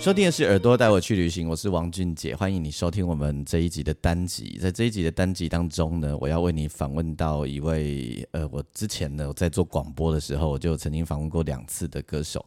[0.00, 4.58] 收听的是耳朵带我去旅行，我是王俊杰，欢迎你收听我们这一集的单集。
[4.58, 12.42] 在这一集的单集当中呢，我要为你访问到一位，呃，我之前呢我在做广播的时候，我就曾经访问过两次的歌手，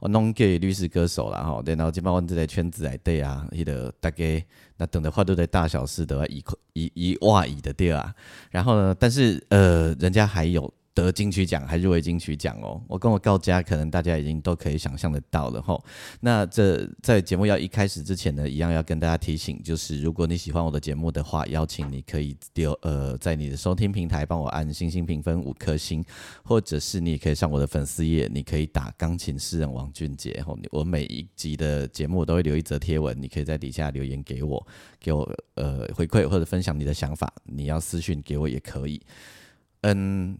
[0.00, 4.44] 我弄给律师歌手然后然后基本上这在圈子来对啊，伊的大概
[4.76, 6.44] 那等的话都在大小事的一
[6.74, 8.14] 一一哇一的对啊，
[8.50, 10.70] 然后呢，但是呃，人家还有。
[11.00, 12.82] 得金曲奖还入围金曲奖哦！
[12.88, 15.82] 我跟我告家，可能大家已经都可以想象得到了吼。
[16.20, 26.04] 那这在节目要一开始之前呢，一样要跟大家提醒，就是如果你喜欢我的节目的话，邀请你可以丢呃，在你的收听平台帮我按星星评分五颗星，
[26.42, 30.58] 或者是你也可以上我的粉丝页，你可以打钢琴诗人王俊杰吼。
[30.70, 34.66] 我每一集的节目都会留一则贴文，你可以在底下留言给我，
[34.98, 39.00] 给我呃回馈或者分享你的想法，你要私讯给我也可以。
[39.82, 40.36] 嗯。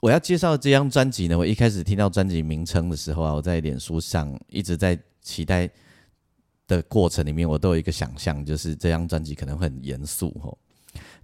[0.00, 1.38] 我要介绍这张专辑呢。
[1.38, 5.68] 我一开始听到专辑名称的时候啊，我在脸书上一直在期待
[6.66, 10.56] 的过程里面，我都有一个想象，就是这张专辑可能会很严肃吼。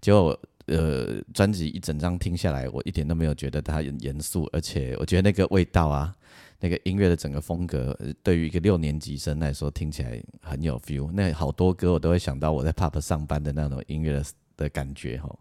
[0.00, 6.14] 结果呃，专辑一整张听下来，我一点都没有觉得它很严肃，而且我觉得那个味道啊，
[6.60, 11.10] 那个音乐的整个风格，对于一个六年级生来说，听起来很有 feel。
[11.12, 14.24] 那好多歌我都会想到我在 pub 上班的那种音乐的
[14.56, 15.36] 的感觉吼。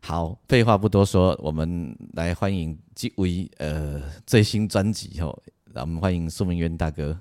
[0.00, 5.42] 好，废话不多说，我们来欢迎这位呃最新专辑吼，
[5.74, 7.18] 让我们欢迎苏明渊大哥。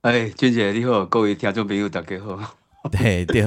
[0.00, 2.56] 哎，娟姐你好，各位听众朋友大家好。
[2.90, 3.44] 对对，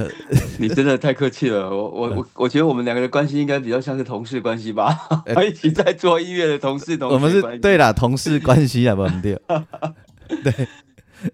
[0.58, 1.70] 你真的太客气了。
[1.70, 4.94] 我我 我我觉得我们两个的关系应该比较像是同事关系吧，
[5.48, 6.98] 一起在做音乐的同事。
[7.02, 9.40] 我们是对啦，同事关系啊，不对。
[10.44, 10.68] 对，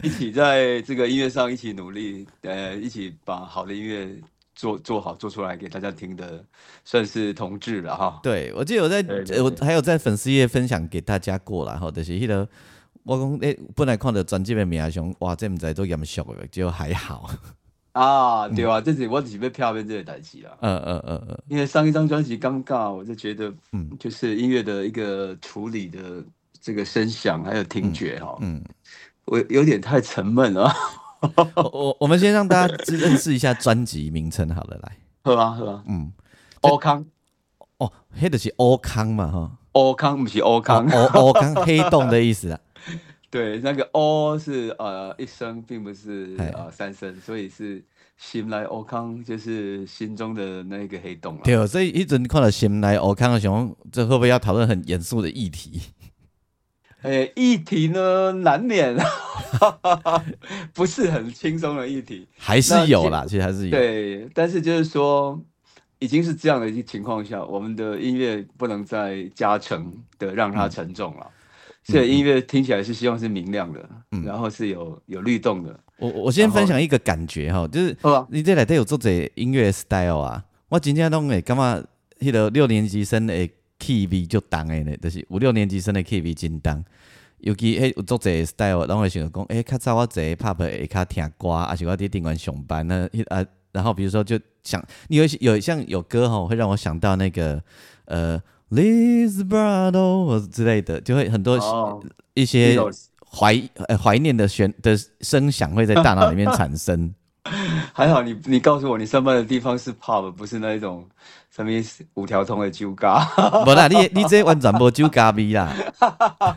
[0.02, 4.08] 一起在这个音乐上一起努力，呃，一起把好的音乐。
[4.56, 6.42] 做做好做出来给大家听的，
[6.82, 8.18] 算是同志了哈。
[8.22, 9.04] 对，我记得我在
[9.42, 12.48] 我还有在粉丝页分享给大家过了哈，就是迄个
[13.04, 17.30] 我讲诶，本来看到专辑的名上，哇，这唔知都严肃的，就还好
[17.92, 18.48] 啊。
[18.48, 20.56] 对啊，这是我只是被票面这个代志啊。
[20.60, 21.38] 嗯嗯嗯嗯。
[21.48, 26.24] 因为上一张专辑尴尬，我就觉得，嗯，就是音乐的一个处理的
[26.60, 28.64] 这个声响还有听觉哈，嗯，
[29.26, 30.72] 我有点太沉闷了。
[31.56, 36.12] 我我们先让大家认识一下专辑名称，好了，来，喝啊喝啊，嗯，
[36.60, 37.04] 欧康，
[37.78, 42.60] 哦，黑的是欧康嘛哈，欧康不是欧康，欧欧康黑洞的意思啊，
[43.30, 47.84] 对，那个欧是呃一声，并不是呃三声，所以是
[48.16, 55.80] 心来欧康，就是心中的那个黑洞了对，所以一直看到心来欧康的时候，这会不会要讨论很严肃的议题？
[57.06, 58.96] 诶，议题呢，难免
[60.74, 63.70] 不是很轻松的议题，还是有啦，其实还是有。
[63.70, 65.40] 对，但是就是说，
[66.00, 71.30] 已经是这样的一个情况下，我们的音乐不能再加成的让它沉重了，
[71.84, 73.88] 所以音乐听起来是希望是明亮的，
[74.24, 75.78] 然后是有有律动的。
[75.98, 77.96] 我我先分享一个感觉哈，就是
[78.28, 81.84] 你这里头有做者音乐 style 啊，我今天拢会感觉
[82.18, 83.48] 迄个六年级生的。
[83.86, 86.84] K V 就重诶呢，就是五六年级生的 K V 真重，
[87.38, 97.62] 尤其迄有做者 style，拢会想讲，诶，较早我坐 pub 会较听歌，而且我伫电管上班呢， 啊，然后比如说就想，有有像有歌吼，会让我想到那个
[98.06, 101.56] 呃 l i s b r a d o 之类的，就会很多
[102.34, 102.76] 一些
[103.30, 107.14] 怀呃怀念的旋的声响会在大脑里面产生。
[107.94, 111.08] 还好你你告诉我，你上班的地方是 pub，不是那一种。
[111.48, 111.70] 什么
[112.12, 113.24] 五条通的酒咖？
[113.64, 115.72] 不啦，你你这完全无酒咖味啦。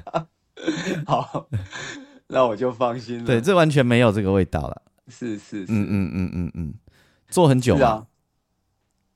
[1.08, 1.48] 好，
[2.28, 3.26] 那我就放心了。
[3.26, 4.82] 对，这完全没有这个味道了。
[5.08, 6.74] 是是，嗯嗯嗯嗯嗯，
[7.30, 8.08] 做很久啊，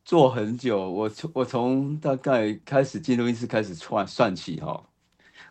[0.05, 0.89] 做很久。
[0.89, 4.81] 我从我从大概开始进录音室开始算算起哈，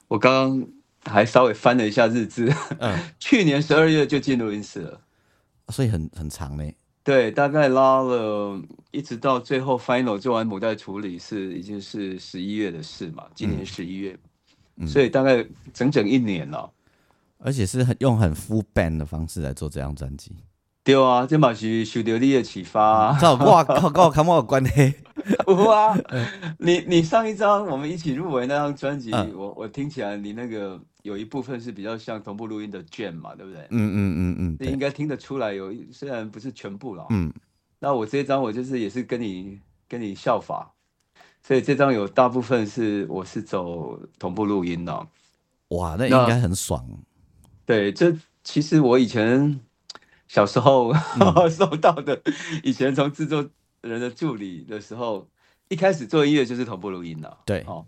[0.08, 0.66] 我刚刚
[1.04, 5.00] 还稍微翻了一下日志，嗯，去年十二月就进录音室了，
[5.72, 6.64] 所以很很长呢。
[7.02, 14.16] 对，大概拉了一直到最后 final 做完母带处理是已经是十一月的事嘛，今年十一月，
[14.86, 16.70] 所以大概整整一年了，
[17.38, 20.36] 而且是很用很 full band 的方式来做这张专辑。
[20.84, 23.18] 对啊，这嘛是受到你的启发。
[23.20, 24.94] 这我靠，跟我看我有关系。
[25.66, 25.96] 哇，
[26.58, 33.62] 你你上一张我们一起入围那张专辑，我我听起来你那个有一部分是比较像同步录音的卷嘛，对不对？
[33.70, 37.06] 嗯嗯嗯嗯，你应该听得出来，有虽然不是全部了。
[37.10, 37.32] 嗯，
[37.78, 40.72] 那我这张我就是也是跟你跟你效法，
[41.42, 45.06] 所以这张有大部分是我是走同步录音的。
[45.68, 46.84] 哇，那应该很爽。
[47.64, 49.60] 对，这其实我以前。
[50.28, 50.94] 小时候
[51.50, 52.18] 收到的，
[52.64, 53.46] 以前从制作
[53.82, 55.28] 人的助理的时候，
[55.68, 57.36] 一开始做音乐就是同步录音的。
[57.44, 57.84] 对，哦，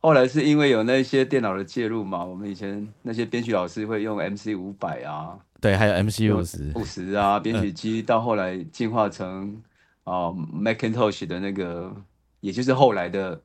[0.00, 9.60] 后来是因为有那些电脑的介入嘛，我们以前那些编曲老师会用 MC 五百啊，对，还有 MC 五十五十啊，编曲机到后来进化成
[10.04, 11.94] 啊 Macintosh 的那个，
[12.40, 13.40] 也就是后来的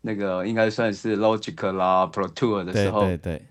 [0.00, 3.42] 那个应该算是 Logic 啦 Pro Tool 的时候，对对。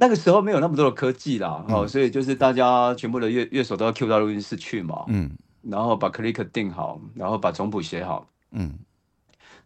[0.00, 5.28] 那个时候没有那么多的科技啦，哦，所以就是大家全部的乐乐手都要 Q 到录音室去嘛，嗯，
[5.70, 8.72] 然后把 click 定好，然后把总谱写好，嗯，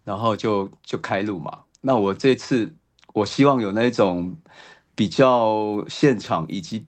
[0.04, 1.60] 然后就就开录嘛。
[1.80, 2.74] 那我这次
[3.14, 4.36] 我希望有那种
[4.94, 6.86] 比较现场以及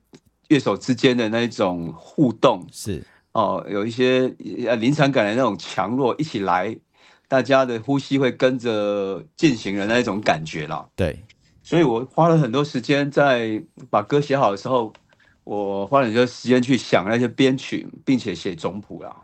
[0.48, 3.02] 乐手之间的那种互动，是。
[3.32, 4.32] 哦，有一些
[4.66, 6.76] 呃临场感的那种强弱一起来，
[7.26, 11.18] 大家的呼吸会跟着进行的那种感觉啦，对。
[11.62, 14.92] 所以我花了很多时间在把歌写好的时候，
[15.44, 19.14] 我花了很多时间去想那些编曲，并且写总谱啦。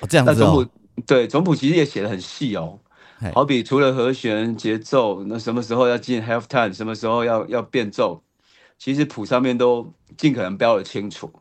[0.00, 0.68] 哦，这样子哦。
[1.06, 2.78] 对，总谱其实也写的很细哦。
[3.34, 8.22] 好比除了和弦、节奏，那什么时候要进 half time，什么时候要要变奏，
[8.78, 11.32] 其实谱上面都尽可能标的清楚。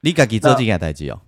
[0.00, 1.20] 你自己做这件代志哦。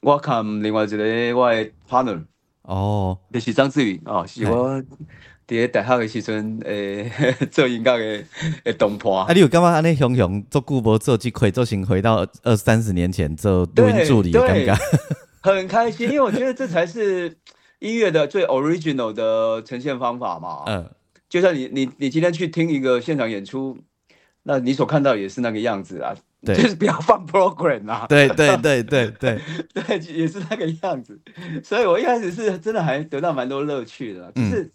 [0.00, 0.96] 我看另外一个
[1.36, 2.24] 我的 partner
[2.62, 4.82] 哦，就是张志宇哦，是我。
[5.46, 7.10] 伫大学的时阵，诶，
[7.50, 8.24] 做音乐的
[8.64, 9.26] 诶同伴。
[9.26, 14.74] 啊，你有感觉安尼雄雄做顾播做机会，做成回到二三十年前做录音助理的感觉，
[15.42, 17.36] 很开心，因为我觉得这才是
[17.80, 20.64] 音乐的最 original 的呈现方法嘛。
[20.68, 20.90] 嗯，
[21.28, 23.76] 就像你你你今天去听一个现场演出，
[24.44, 26.14] 那你所看到也是那个样子啊，
[26.46, 28.06] 就是不要放 program 啊。
[28.08, 29.38] 对对对对对
[29.74, 31.20] 对，也是那个样子。
[31.62, 34.72] 所以我一开始是真的还得到蛮多乐趣的，就是。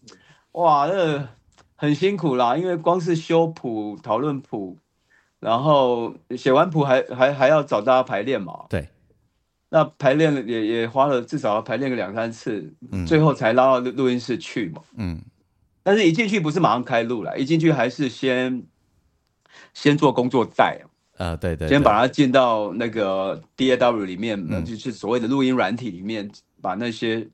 [0.53, 1.27] 哇，那
[1.75, 4.77] 很辛苦啦，因为光是修谱、讨论谱，
[5.39, 8.65] 然后写完谱还还还要找大家排练嘛。
[8.69, 8.89] 对，
[9.69, 12.73] 那排练也也花了至少要排练个两三次，
[13.07, 14.81] 最后才拉到录录音室去嘛。
[14.97, 15.21] 嗯，
[15.83, 18.63] 但是一进去不是马上开录了，一进去还是先
[19.73, 20.81] 先做工作带
[21.17, 26.29] 啊，对对，先把它进到那个 DAW 里面，就是所谓的录音软体里面，
[26.61, 27.29] 把那些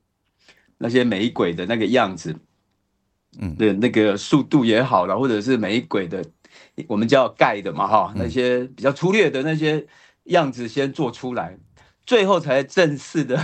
[0.78, 2.36] 那些玫瑰的那个样子。
[3.40, 6.24] 嗯，的那个速度也好了，或者是每一轨的，
[6.86, 9.86] 我们叫盖的嘛哈，那些比较粗略的那些
[10.24, 11.58] 样子先做出来，
[12.04, 13.38] 最后才正式的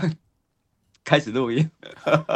[1.05, 1.71] 开始录音。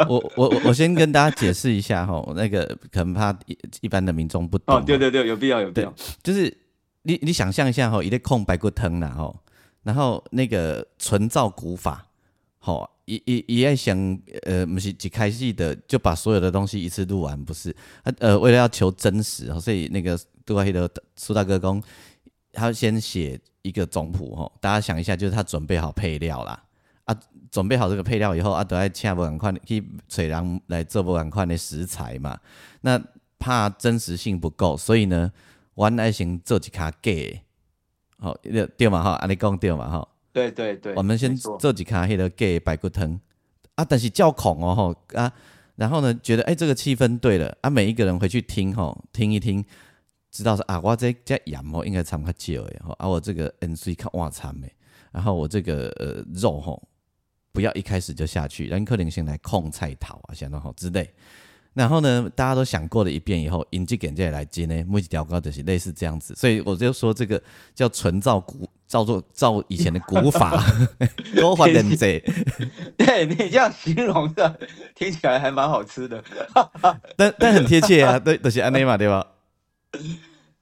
[0.09, 3.37] 我我我先跟大家解释一下哈，那个可能怕
[3.81, 4.75] 一般的民众不懂。
[4.75, 5.93] 哦，对对对，有必要有必要。
[6.21, 6.55] 就是
[7.03, 9.35] 你你想象一下哈，一个空白骨汤然后
[9.83, 12.07] 然后那个纯造古法，
[12.59, 12.96] 好。
[13.07, 13.97] 一一一爱想，
[14.43, 17.73] 呃，不是一开始的就把所有的东西一次录完，不是？
[18.03, 21.81] 他呃，为了要求真实，所以那个杜华黑的苏大哥公，
[22.51, 26.61] 他先写一个总谱，吼，大家想一下，就是他准备好配料啦，
[27.05, 27.17] 啊，
[27.49, 32.37] 准备好这个配料以后，啊，都爱请不赶快去找人来做不赶快的食材嘛。
[32.81, 33.01] 那
[33.39, 35.31] 怕真实性不够，所以呢，
[35.75, 37.11] 我爱先做一卡假，
[38.19, 38.35] 好，
[38.75, 40.05] 对嘛哈，安尼讲对嘛哈。
[40.37, 43.19] 对对对，我们先做几卡黑的给白骨汤。
[43.75, 45.31] 啊，但是叫孔哦吼啊，
[45.75, 47.55] 然后呢，觉得哎这个气氛对了。
[47.61, 49.63] 啊，每一个人回去听吼，听一听，
[50.31, 54.71] 知道说啊，我这这盐哦应该掺较少诶吼，啊我这个 N C 看哇掺诶，
[55.11, 56.87] 然后我这个呃肉吼
[57.51, 61.13] 不要一开始就下去，让客人先来控菜头啊，像那吼之类。
[61.73, 67.39] 然后呢，大家都想过了一遍以后，引进给这来接呢，每一条高就是类似这样子，所以我就说这个
[67.75, 70.63] 叫纯造古，照做照以前的古法，
[71.35, 72.23] 多花点贼。
[72.97, 74.59] 对你这样形容的，
[74.95, 76.23] 听起来还蛮好吃的，
[77.17, 79.25] 但但很贴切啊，对，都是安内嘛，对吧？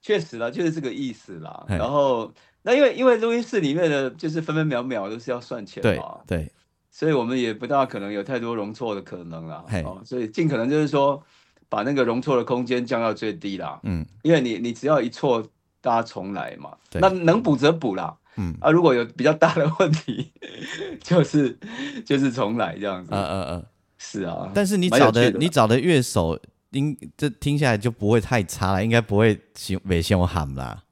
[0.02, 1.64] 确实啦，就是这个意思啦。
[1.68, 6.50] 然后那因为因为录音室里面的就是分分秒秒都是要算钱嘛，对。
[6.90, 11.22] 所以我们也不大可能有太多容错的可能啦，哦，所以尽可能就是说，
[11.68, 15.46] 把那个容错的空间降到最低啦，嗯，因为你你只要一错，
[15.86, 20.32] 大家重来嘛，那能补则补啦，嗯啊，如果有比较大的问题，
[21.00, 21.56] 就是
[22.04, 23.66] 就是重来这样子，嗯嗯嗯，
[23.96, 26.36] 是啊，但是你找的你找的乐手，
[26.72, 29.40] 应这听下来就不会太差了，应该不会
[29.84, 30.82] 没先我喊啦。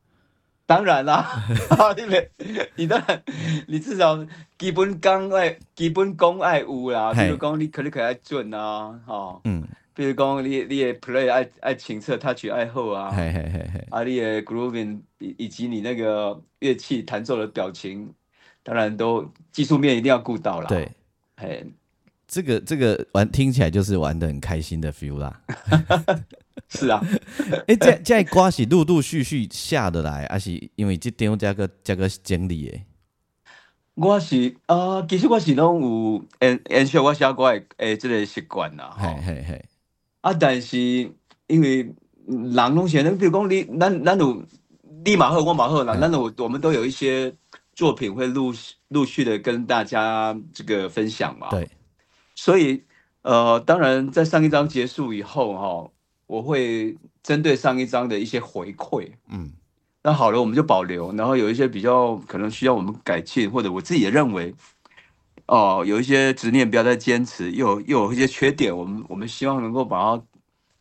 [0.64, 1.44] 当然啦，
[1.96, 2.30] 你没，
[2.76, 3.20] 你当然，
[3.66, 4.24] 你至少
[4.56, 7.12] 基本功爱，基本功爱有啦。
[7.12, 9.40] 比如讲，你可能可爱准啊，哈。
[9.42, 9.66] 嗯。
[9.94, 13.10] 比如讲，你你的 play 爱爱清澈，touch 爱厚啊。
[13.10, 13.86] 嘿嘿嘿嘿。
[13.90, 18.12] 啊，你的 grooving 以以及你那个乐器弹奏的表情，
[18.62, 20.66] 当然都技术面一定要顾到了。
[20.66, 20.90] 对。
[21.36, 21.64] 嘿。
[22.26, 25.40] 这个这个玩听起来就是玩的很开心的 feel 啦。
[26.68, 27.00] 是啊，
[27.68, 32.84] 哎，这这歌是陆陆续续下得来，还是因为这张这个这个整理诶？
[33.94, 38.96] 我是啊，其实我是拢有延延续我写歌诶诶，这个习惯啦。
[38.98, 39.64] 嘿嘿嘿。
[40.24, 40.78] 啊，但是
[41.46, 41.92] 因为
[42.26, 44.42] 人拢现在，比如讲你，咱咱有
[45.04, 47.30] 立马好，我马好啦，咱有我们都有一些
[47.74, 48.52] 作品会陆
[48.88, 51.50] 陆续的跟大家这个分享嘛。
[51.50, 51.68] 对。
[52.34, 52.82] 所以
[53.20, 55.90] 呃，当然在上一章结束以后哈。
[56.26, 59.52] 我会针对上一章的一些回馈，嗯，
[60.02, 61.12] 那好了，我们就保留。
[61.12, 64.54] 然后有一些比较可能需要我们改进，或者我自己也认为，
[65.46, 70.22] 哦，有一些执念不要再坚持，又又有一些缺点，我们我们希望能够把它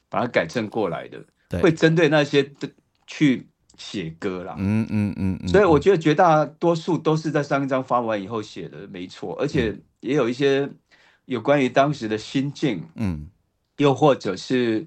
[0.10, 1.24] 把它改正过来的，
[1.62, 2.70] 会针对那些的
[3.06, 4.56] 去写歌啦。
[4.58, 5.48] 嗯嗯嗯。
[5.48, 9.36] 所以我觉得绝大多数都是在上一章发完以后写的，没错。
[9.40, 10.70] 而且也有一些
[11.26, 13.28] 有关于当时的心境，嗯，
[13.78, 14.86] 又或者是。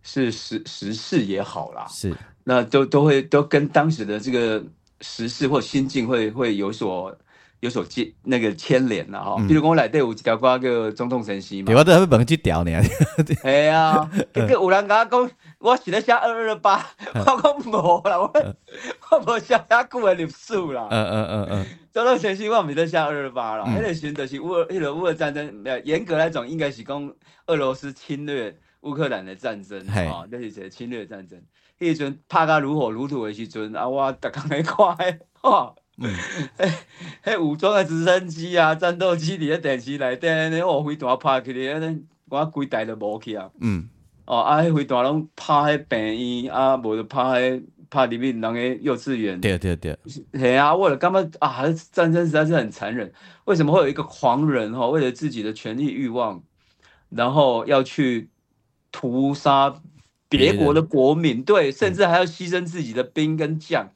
[0.00, 4.64] 是时时事也好啦，是那都都会都跟当时的这个
[5.02, 7.14] 时事或心境会会有所
[7.60, 9.36] 有所牵那个牵连了哈。
[9.46, 12.70] 比如讲我来对有一条歌叫总统神西嘛，我都还没问去调呢。
[13.42, 18.32] 哎呀，这个有人讲讲我写得下二二八，我讲无啦，我
[19.10, 20.88] 我无写遐久的历史啦。
[20.90, 27.12] 嗯嗯嗯嗯，总统神西我唔在写二二八啦，迄个时就是乌迄个乌俄战争，严格来讲应该是讲
[27.46, 28.56] 俄罗斯侵略。
[28.82, 31.36] 乌克兰的战争啊，那是个侵略战争。
[31.80, 34.76] 迄阵拍甲如火如荼的时阵，啊，我逐工来看
[35.42, 36.08] 迄， 哇，
[36.58, 36.72] 迄
[37.24, 43.50] 迄武装的直升机啊，战斗机伫咧电视内底，安尼哦，飞弹拍起来，安尼我规台都无去啊。
[43.60, 43.88] 嗯。
[44.24, 49.40] 哦，啊，迄飞弹拢拍迄病院，啊，无就拍迄拍里面人个幼稚园。
[49.40, 49.98] 对对对。
[50.06, 53.12] 系啊，我了感觉啊，战争实在是很残忍。
[53.44, 56.42] 为什么会有一个狂人哈，为了自己的权利欲望，
[57.10, 58.28] 然后要去？
[58.90, 59.82] 屠杀
[60.30, 63.86] 别国的国民，对，甚至还要牺牲自己的兵跟将。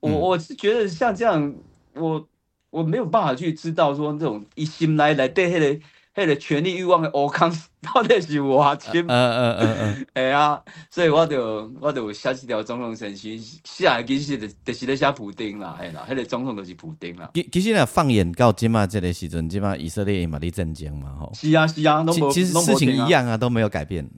[0.00, 1.54] 我我是觉得像这样，
[1.94, 2.26] 我
[2.70, 5.80] 我没有办法去知道说这种一心来来对黑的
[6.12, 9.00] 黑的权力欲望的欧康 到底是我亲。
[9.06, 10.06] 嗯嗯嗯嗯。
[10.14, 17.30] 哎呀，所以我就我就写一条总统神信，写其实就就是咧写普丁啦，哎啦，那个总统就是普丁啦。
[17.34, 21.30] 其其实呢，放眼到今嘛这个时阵，今嘛以色列嘛在震惊嘛吼。
[21.34, 24.08] 是啊是啊，其实事情一样啊，都没有改变。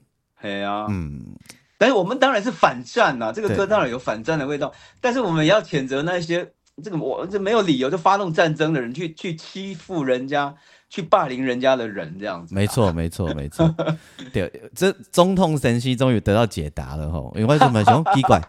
[0.40, 1.36] 哎呀，嗯，
[1.82, 6.48] 但是我们当然是反战呐，这个歌当然有反战的味道，但是我们也要谴责那些
[6.80, 10.54] 这个我这没有理由就发动战争的人，去去欺负人家，
[10.88, 12.54] 去霸凌人家的人，这样子。
[12.54, 13.74] 没错，没错，没错。
[14.32, 17.82] 对，这中痛神息终于得到解答了吼，因为什么？
[17.82, 18.40] 想奇怪。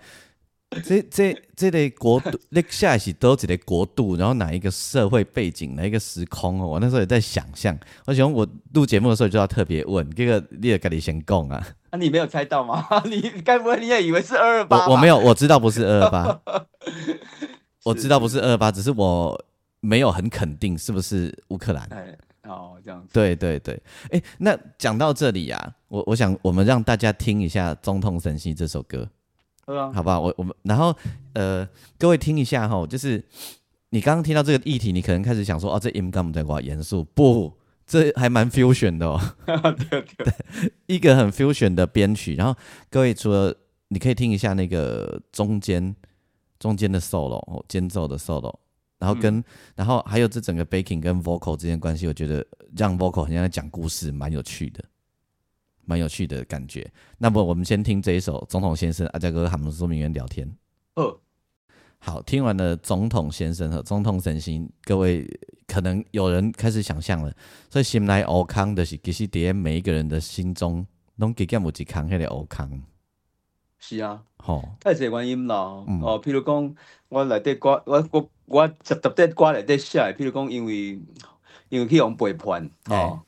[0.83, 6.67] 这这这类国度，那下一期都几个国度，然后哪一个社会背景，哪一个时空哦？
[6.67, 7.75] 我那时候也在想象，
[8.05, 11.63] 我想我录节目的时候就要特别问，这个你也跟你先讲啊？
[11.93, 12.83] 啊，你没有猜到吗？
[13.05, 14.87] 你该不会你也以为是二二八？
[14.87, 16.41] 我我没有，我知道不是二二八，
[17.85, 19.39] 我知道不是二二八，只是我
[19.79, 21.87] 没有很肯定是不是乌克兰。
[21.91, 22.17] 哎，
[22.49, 23.09] 哦，这样子。
[23.13, 29.07] 对对对，哎，那讲到这里啊，我我想我们让大家听一下《中痛神息》这首歌。
[29.65, 30.19] 好不好？
[30.19, 30.93] 我我们然后
[31.33, 31.65] 呃，
[31.99, 33.23] 各位听一下哈，就是
[33.91, 37.03] 你刚刚听到这个议题，你可能开始想说，哦，这 M 干嘛在挂严肃？
[37.13, 37.53] 不，
[38.01, 39.21] 这还蛮 fusion 的哦。
[39.45, 40.33] 对对，
[40.87, 42.33] 一个很 fusion 的编曲。
[42.33, 42.59] 然后
[42.89, 43.55] 各位除了
[43.89, 45.95] 你可以听一下那个中间
[46.57, 48.55] 中间的 solo 哦间奏的 solo，
[48.97, 49.43] 然后跟
[49.75, 52.43] 然后还有这整个 baking 跟 vocal 之间关系，我觉得
[52.75, 54.83] 让 vocal 很像在讲故事，蛮有趣的。
[55.85, 56.89] 蛮有趣的感觉。
[57.17, 60.49] 那么我们先听这一首《总统先生》，阿加哥他们说明员聊天。
[60.95, 61.19] 哦，
[62.05, 65.25] 好，听完了《总统先生》和《总统神行》，各位
[65.65, 67.33] 可能有人开始想象了。
[67.69, 72.69] 所以心内欧康的是，其实在每一个人的心中，拢给干有一康，迄个欧康。
[73.79, 75.55] 是啊，吼，太侪原因啦。
[75.55, 76.75] 哦，譬如讲，
[77.07, 80.99] 我内底歌，我我我十十块歌内底写，譬如讲，因为
[81.69, 83.21] 因为去用背叛，哦，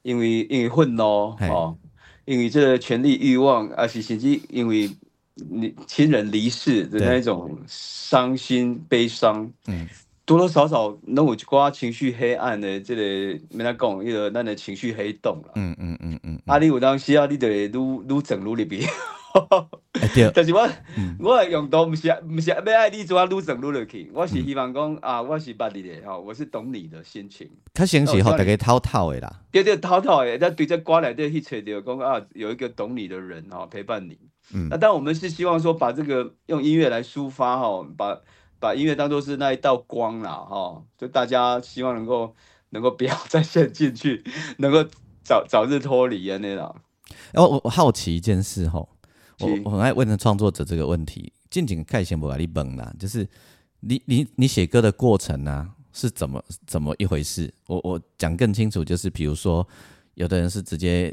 [0.00, 1.76] 因为因为愤怒，哦。
[2.24, 4.88] 因为这个权力欲望，而是甚至因为
[5.34, 9.88] 你亲人离世的那种伤心悲伤，嗯，
[10.26, 16.38] 多多少少能有一寡情绪黑暗的，这个没他讲，一个咱的情绪黑洞了，嗯嗯嗯嗯。
[16.46, 18.86] 啊，你有当时啊，你得愈愈整愈里边，
[20.14, 20.68] 对， 但是我
[21.18, 27.48] 我的用途不是不是要爱你做啊愈整愈落去，我是希望讲啊，我是捌你的吼，我是懂你的心情。
[27.72, 34.18] 他先是互大家滔滔的啦，对对滔滔的，但对这歌内底去找着讲啊，有一个懂你的人哈陪伴你。
[34.52, 38.20] 嗯，那但我们是希望说把这个用音乐来抒发哈，把
[38.58, 42.34] 把音乐当做是那一道光啦哈，就大家希望能够
[42.70, 44.24] 能够不要再陷进去，
[44.58, 44.84] 能够
[45.22, 46.74] 早早日脱离啊那啦。
[47.32, 48.86] 然后我我好奇一件事哈。
[49.40, 53.26] 我我很爱问创作者这个问题，近景看先不把你问啦，就是
[53.80, 57.52] 你你你写歌的过程呢是怎么怎么一回事？
[57.66, 59.66] 我我讲更清楚，就是比如说，
[60.14, 61.12] 有的人是直接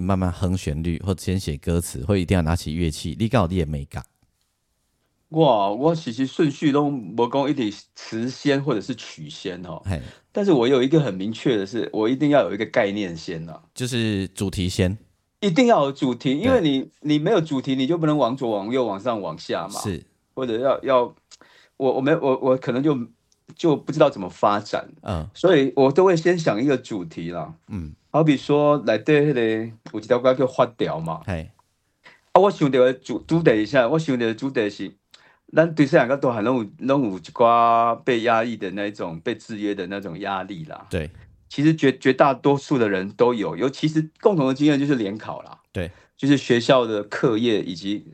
[0.00, 4.04] 慢慢哼旋律，或先写歌词，或一定要拿起乐器，你刚好你也没讲。
[5.30, 6.84] 哇，我其实顺序都
[7.16, 9.80] 我讲一点词先或者是曲先哦，
[10.32, 14.98] 但是我有一个很明确的是，我一定要有一个概念先呐，就是主题先。
[15.40, 19.80] 一定要有主题，因为你你没有主题，你就不能往左往右往上往下嘛。
[19.80, 21.14] 是，或者要要，
[21.78, 22.98] 我我没我我可能就
[23.54, 24.86] 就不知道怎么发展。
[25.02, 27.54] 嗯，所以我都会先想一个主题啦。
[27.68, 31.22] 嗯，好比说来对迄个有一条歌叫发条嘛。
[31.26, 31.50] 系。
[32.32, 34.92] 啊，我想到的主主题一下，我想到的主题是，
[35.52, 40.86] 咱对这两个都还拢有拢有一寡被压抑的那种被制约的那种压力啦。
[40.90, 41.10] 对。
[41.48, 48.06] 其实绝绝大多数的人都有，尤其是共同的经验就是联考啦，对，就是学校的课业以及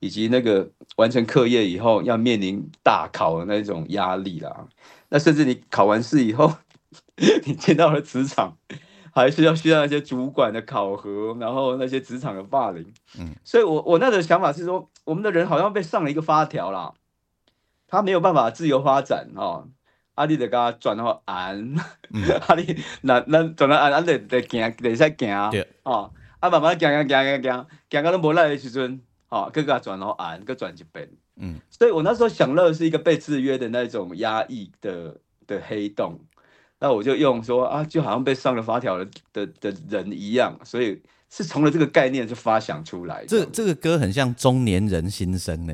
[0.00, 4.66] 以及那个完成课业以后要面临大考的那种压力啦。
[5.10, 6.52] 那甚至你考完试以后，
[7.46, 8.58] 你见到了职场，
[9.12, 12.92] 还是要需要那些主管的考核，然后那些职场的霸凌。
[13.18, 16.94] 嗯，所以我我那个想法是说，我们的人好像被上了一个发条啦，
[17.86, 19.68] 他没有办法自由发展哦。
[20.14, 20.26] 啊！
[20.26, 21.74] 你得甲转好按，
[22.46, 22.54] 啊！
[22.54, 25.50] 你那那转到按，按得得行，得使行，
[25.84, 29.00] 哦，啊慢慢行行行行行，行到都无力的时阵，
[29.30, 31.08] 哦，佮佮转好按，佮转一遍。
[31.36, 35.16] 嗯，所以我那时候享乐是一个被制约的那种压抑的
[35.46, 36.20] 的黑洞，
[36.82, 43.24] 那我就用说啊，就好像被上了发条的的的人一样，所以是从了这个概念就发想出来。
[43.26, 45.72] 这这个歌很像中年人心声呢。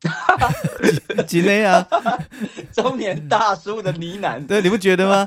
[1.26, 1.86] 几内啊？
[2.72, 5.26] 中年大叔的呢喃，对，你不觉得吗？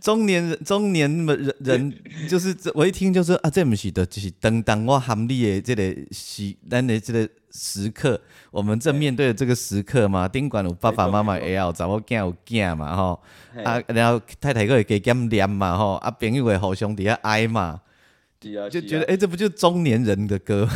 [0.00, 1.94] 中年人，中年人人
[2.28, 10.28] 就是我一听就是啊，这不是的，就是当当我含你的这个时，咱的这个时刻，我们正面对的这个时刻嘛。
[10.28, 13.22] 宾馆有爸爸妈妈也要，查某囝有囝嘛，吼
[13.64, 17.80] 啊，然后太太个会加减念嘛，吼啊，朋友会互相底下爱嘛，
[18.38, 20.68] 就觉得哎，这不就中年人的歌？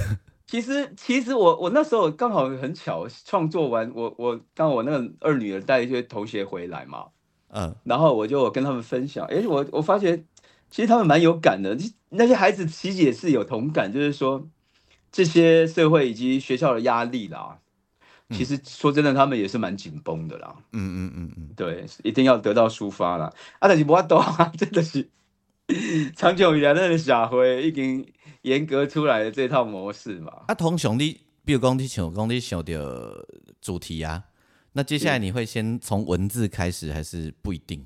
[0.55, 7.07] 其实，其实我我那时候刚好很巧，创作完我我当我那个二女儿带一些同学回来嘛，
[7.49, 10.25] 嗯，然后我就跟他们分享，哎，我我发现
[10.71, 11.77] 其实他们蛮有感的，
[12.11, 14.47] 那些孩子其实也是有同感，就是说
[15.11, 17.59] 这些社会以及学校的压力啦，
[18.31, 23.25] 其实说真的，他们也是蛮紧绷的啦，嗯嗯嗯嗯，对，一定要得到抒发啦。
[23.59, 25.11] 啊，但是不多啊，真的是
[26.15, 28.07] 长久以来那个社会已经。
[28.45, 30.45] 严格出来的这套模式嘛？
[30.49, 33.27] 啊，通常你比如讲你想讲你想的
[33.61, 34.25] 主题啊，
[34.73, 37.85] 那接下来你会先从文字开始还是不一定？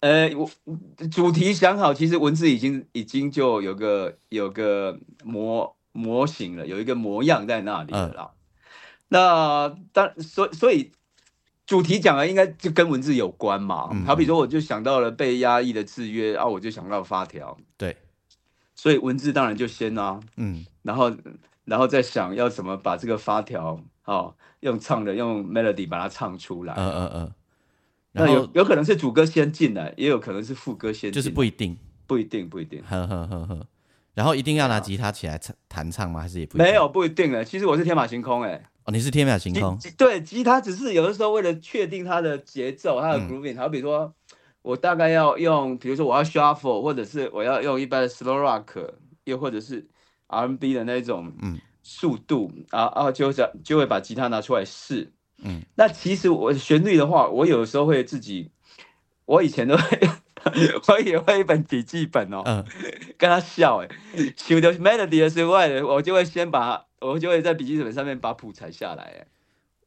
[0.00, 0.50] 呃，我
[1.12, 8.32] 主题想好，其实文字已经已经就有个有个模模型了，有一个模样在那里了。
[9.08, 10.90] 那当所所以
[11.66, 13.88] 主题讲的应该就跟文字有关嘛？
[14.04, 17.56] 好比说，我就想到了被压抑的制约啊，我就想到发条。
[17.76, 17.96] 对。
[18.82, 21.08] 所以文字当然就先啊，嗯，然后
[21.64, 27.32] 然后再想要怎么把这个发条，哦，用唱的用 melody 把它唱出来，嗯嗯嗯，
[28.10, 33.66] 那有有可能是主歌先进来，也有可能是副歌先，就是不一定，不一定，不一定，呵呵呵呵。
[34.14, 36.20] 然后一定要拿吉他起来弹弹唱吗？
[36.20, 37.44] 还是也不没有不一定的。
[37.44, 44.12] 其实我是天马行空，哎，哦，你是天马行空，对，吉他只是有的时候为了确定它的节奏，它的 grooving，好比说。
[44.62, 48.94] 我大概要用，比如说我要 shuffle，或者是我要用一般的 slow rock，
[49.24, 49.86] 又或者是
[50.28, 51.32] R&B 的那种
[51.82, 55.12] 速度，啊啊，就这就会把吉他拿出来试。
[55.44, 58.52] 嗯，那其实我旋律的话，我有时候会自己，
[59.26, 60.00] 我以前都会，
[60.86, 62.64] 我也会一本笔记本哦，
[63.18, 63.88] 跟他笑哎，
[64.36, 69.26] 修的 melody 我就会先把，我就会在笔记本上面把谱裁下来哎，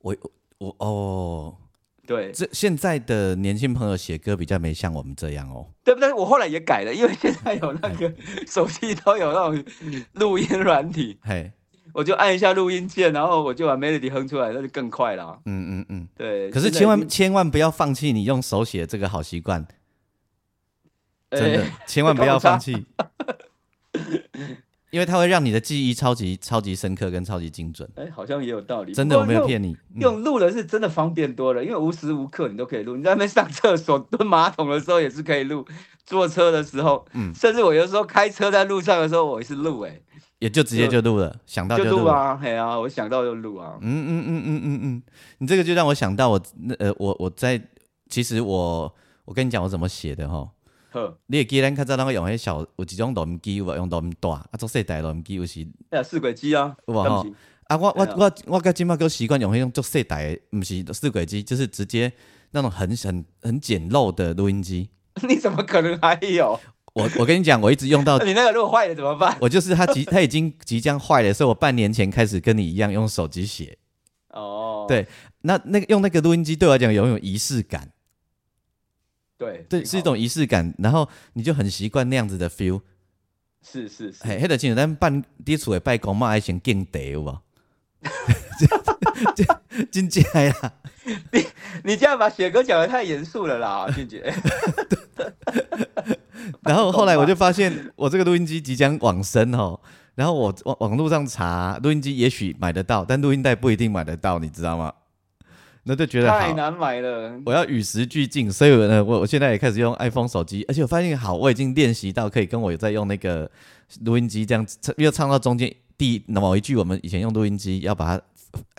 [0.02, 0.14] 我
[0.58, 1.58] 我哦。
[2.06, 6.14] 对，这现在的年轻朋友写歌比较没像我们这样哦，对不对？
[6.14, 8.14] 我后来也改了，因为现在有那个
[8.48, 9.66] 手机都有那种
[10.14, 11.52] 录音软体，嘿，
[11.94, 15.40] 我就按一下录音键，然后我就把 melody 哼出来，那就更快了。
[15.46, 16.50] 嗯嗯嗯，对。
[16.52, 19.66] 可是千万千万不要放弃你用手写这个好习惯，
[21.32, 22.86] 真的千万不要放弃。
[24.96, 27.86] 因为它会让你的记忆超级超级深刻跟超级精准。
[27.96, 28.94] 哎，好像也有道理。
[28.94, 29.76] 真的，我没有骗你。
[29.96, 32.96] 用录的是真的方便多了，因为无时无刻你都可以录。
[32.96, 35.68] 你在那边上厕所、蹲马桶的时候也是可以录，
[36.06, 40.00] 坐车的时候，嗯，甚至我有时候开车在路上的时候，我也是录，哎，
[40.40, 43.78] 也就直接就录了，想到就录啊，嘿啊，我想到就录啊。
[43.82, 45.04] 嗯嗯嗯嗯嗯嗯，
[45.40, 47.62] 你这个就让我想到我那呃，我我在
[48.10, 50.50] 其实我我跟你讲我怎么写的哈。
[51.28, 55.68] 你会记咱较早咱个用迄小有一种录音机，有用录音带，啊，做细台录音机有时。
[55.90, 57.26] 哎呀，四轨机啊，有无吼？
[57.68, 62.12] 啊，我我我我甲今麦个习惯用迄种做细台，毋是四轨机，就是直接
[62.52, 64.90] 那种很很很简陋的录音机。
[65.28, 66.60] 你怎么可能还有？
[66.94, 68.18] 我我跟你讲，我一直用到。
[68.24, 69.36] 你那个如果坏了怎么办？
[69.42, 73.78] 我就是它即它已经即将坏了，所以我半年前开始跟你一样用手机写。
[74.30, 74.86] 哦。
[74.88, 75.08] 对，
[75.42, 77.90] 那那个用那个录音机对我来讲有一种仪式感。
[79.38, 82.82] 对对，是一种仪式感，然后你就很习惯那样子的 feel。
[83.62, 87.42] 是是是，嘿，迄个清楚，咱办伫厝诶拜公嘛，爱先敬地有无？
[89.92, 90.74] 真真呀！
[91.34, 91.46] 你
[91.84, 94.34] 你这样把雪哥讲的太严肃了啦，俊杰。
[96.62, 99.80] 然后后来我就发现，我这个录音机即将往生哦。
[100.14, 104.94] 然后我网网络上查，录音机也许买得到，但录音带不一定买得到，你知道吗？
[105.88, 107.40] 那就觉得太难买了。
[107.46, 113.50] 我要与时俱进，所以呢，我我现在也开始用 iPhone 手机，而且我发现好，我已经练习到可以跟我在用那个
[114.02, 114.66] 录音机这样，
[114.98, 118.24] 又唱到中间第某一句，我们以前用录音机要把它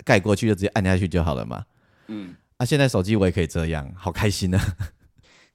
[0.05, 1.65] 盖过去，就直接按下去就好了嘛。
[2.09, 4.61] 嗯，啊，现在手机我也可以这样，好开心啊！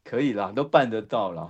[0.05, 1.49] 可以啦，都办得到了。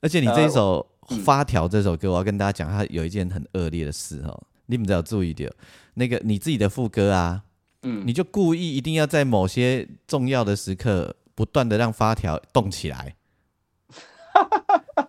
[0.00, 0.84] 而且你这一首
[1.20, 5.48] 《发条》这首歌，我要跟大家讲，它有一件很恶劣的事哦，你们只要注意点，
[5.94, 7.44] 那个你自己的副歌啊。
[7.82, 13.14] 嗯，你就故意一定要在某些重要的时刻，不断的让发条动起来，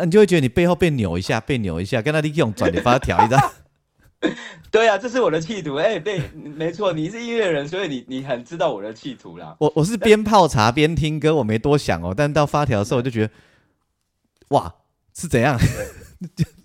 [0.05, 3.51] 你就会觉得你背后被扭一下，被扭一下，跟他利用转的发条，你知道？
[4.69, 5.75] 对啊，这是我的企图。
[5.75, 9.55] 哎，对，没错，你是音乐人，所以你你很知道我的企图啦。
[9.59, 13.33] 我我是边泡茶边听歌，我没多想哦，但到发条的时候，我就觉得，
[14.49, 14.75] 哇，
[15.15, 15.57] 是怎样？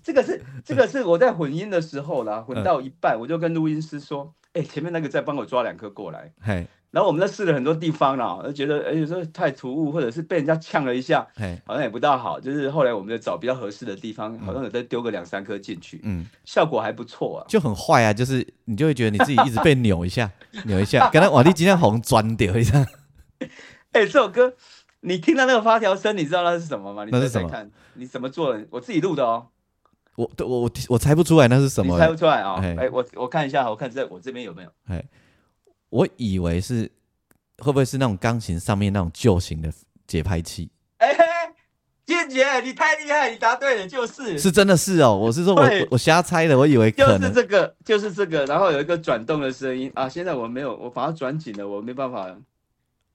[0.03, 4.35] 这个是这个是我在混音的时候啦，混到一半，我就跟录音师说。
[4.55, 6.31] 哎，前面那个再帮我抓两颗过来。
[6.41, 11.27] 嘿，然后我们在试了很多地方啦，就觉得哎有时候太突兀，或者是被人家呛了一下，
[11.65, 12.39] 好像也不大好。
[12.39, 17.45] 就是后来我们在找比较合适的地方，好像有再丢个两三颗进去，嗯，效果还不错啊。
[17.49, 20.31] 就很坏啊，就是你就会觉得你自己一直被扭一下，
[20.65, 22.85] 扭一下，刚才瓦力今天红钻掉一下。
[23.91, 24.53] 哎，这首歌
[25.01, 27.05] 你听到那个发条声，你知道那是什么吗？
[27.11, 27.51] 那是什么？
[27.95, 28.65] 你怎么做的？
[28.69, 29.47] 我自己录的哦。
[30.15, 32.59] 我我我我猜不出来那是什么，猜不出来啊！
[32.61, 34.69] 哎，我我看一下，我看在我这边有没有？
[34.87, 35.03] 哎，
[35.89, 36.89] 我以为是
[37.57, 39.71] 会不会是那种钢琴上面那种旧型的
[40.07, 40.69] 节拍器？
[40.97, 41.15] 哎，
[42.05, 45.15] 健杰，你太厉害，你答对了，就是是真的是哦。
[45.15, 50.07] 我是说我我瞎猜的，我以为就是这个，就是这个，然后有一个转动的声音啊。
[50.07, 52.35] 现在我没有，我把它转紧了，我没办法。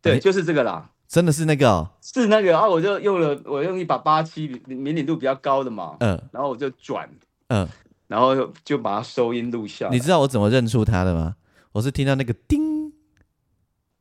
[0.03, 0.91] 对，就是这个啦。
[1.11, 2.69] 真的是那个，是那个啊！
[2.69, 7.11] 我就用了，我用一把八七，敏敏度比较高的嘛，嗯，然后我就转，
[7.49, 7.69] 嗯，
[8.07, 8.33] 然后
[8.65, 9.89] 就把它收音录下。
[9.91, 11.35] 你知道我怎么认出它的吗？
[11.73, 12.93] 我是听到那个叮，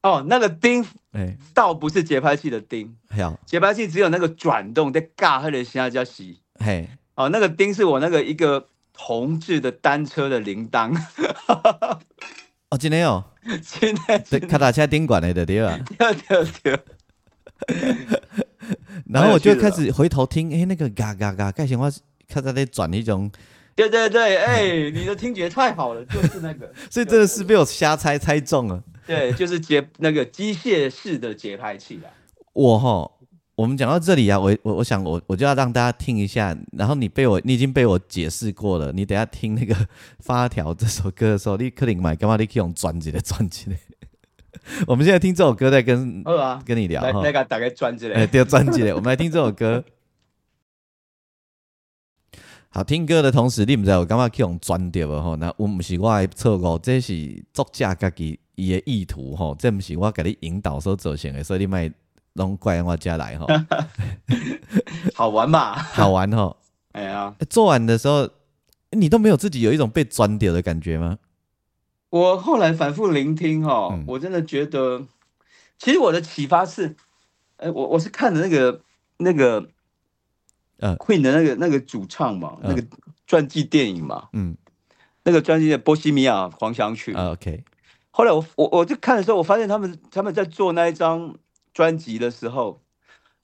[0.03, 10.95] 哦，那个叮，哎，倒不是节拍器的叮，好，节拍器只有那个转动在嘎赫的下叫西，嘿，哦，那个叮是我那个一个铜制的单车的铃铛，
[12.69, 13.25] 哦，今天哦，
[13.63, 15.79] 今天对，卡达车顶管的对吧？
[15.97, 16.79] 对对对。
[19.07, 21.91] 然后我就开始回头听，哎，那个嘎嘎嘎，盖先我
[22.27, 23.29] 看他在转一种，
[23.75, 28.83] 对对对，哎，你的听觉太好了， 就是那个，所以真的是被我瞎猜猜中了。
[29.07, 32.07] 对，就是节那个机械式的节拍器啊。
[32.53, 33.09] 我哈，
[33.55, 39.75] 我们讲到这里啊，我我我想我我就要让大家听一下，然后你被我你已经被我解释过了，你等下听那个
[40.19, 42.35] 发条这首歌的时候，你可能买干嘛？
[42.37, 43.77] 你可以用转起来转起来。
[44.87, 46.23] 我们现在听这首歌，在跟
[46.65, 47.21] 跟你聊哈。
[47.23, 49.83] 那个打开专辑嘞，哎，第二专辑嘞，我们来听这首歌。
[52.71, 61.91] 好听歌的同时，你唔知我感觉去用转掉吼，那我唔是我的错误，这是作者家己伊的意图吼，这唔是我给你引导所走成的，所以你咪
[62.33, 63.47] 拢怪我家来吼。
[65.15, 65.75] 好玩嘛？
[65.75, 66.55] 好玩吼。
[66.91, 68.29] 哎呀，做完的时候，
[68.91, 71.17] 你都没有自己有一种被钻掉的感觉吗？
[72.09, 75.05] 我后来反复聆听哈，我真的觉得，
[75.77, 76.95] 其实我的启发是，
[77.57, 78.81] 哎，我我是看的那个
[79.17, 79.69] 那个，
[80.77, 82.83] 呃，Queen 的那个那个主唱嘛，那个
[83.27, 84.57] 传记电影嘛，嗯，
[85.23, 87.63] 那个传记的《波西米亚狂想曲》，OK。
[88.09, 91.35] 后来我我我就看的时候，我发现他们他们在做那一张
[91.75, 92.81] 专辑的时候，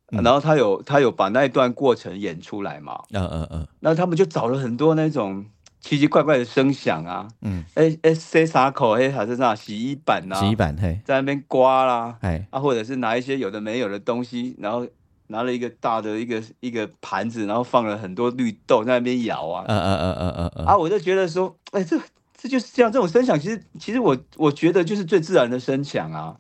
[0.10, 5.46] 然后他有他有把那一段过程演出来嘛，嗯嗯嗯，那他们就找了很多那种。
[5.86, 12.48] 奇奇怪怪的声响啊，嗯，哎哎塞啥口，哎还是那洗衣板呐，洗衣板嘿，在那边刮啦，哎。
[12.50, 14.88] 啊，或者是拿一些有的没有的东西，然后
[15.28, 22.00] 拿了一个大的一个一个盘子，然后放了很多绿豆在那边摇啊，嗯嗯嗯嗯嗯啊，我就觉得说，哎这。
[22.38, 26.36] 这就是这样，这种声响其实其实我我觉得就是最自然的声响啊，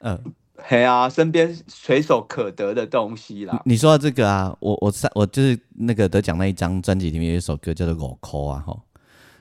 [0.00, 0.18] 嗯，
[0.56, 3.60] 嘿啊，身边随手可得的东西啦。
[3.64, 8.80] 你说到这个啊，我我上我就是那个得奖那一张专辑里面有一首歌叫做《我抠》啊吼，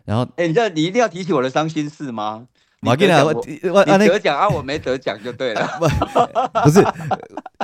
[0.06, 2.48] 然后哎，你这你一定要提起我的伤心事吗？
[2.82, 5.68] 我跟你讲，我我你得奖啊，我没得奖就对了，
[6.64, 6.82] 不是，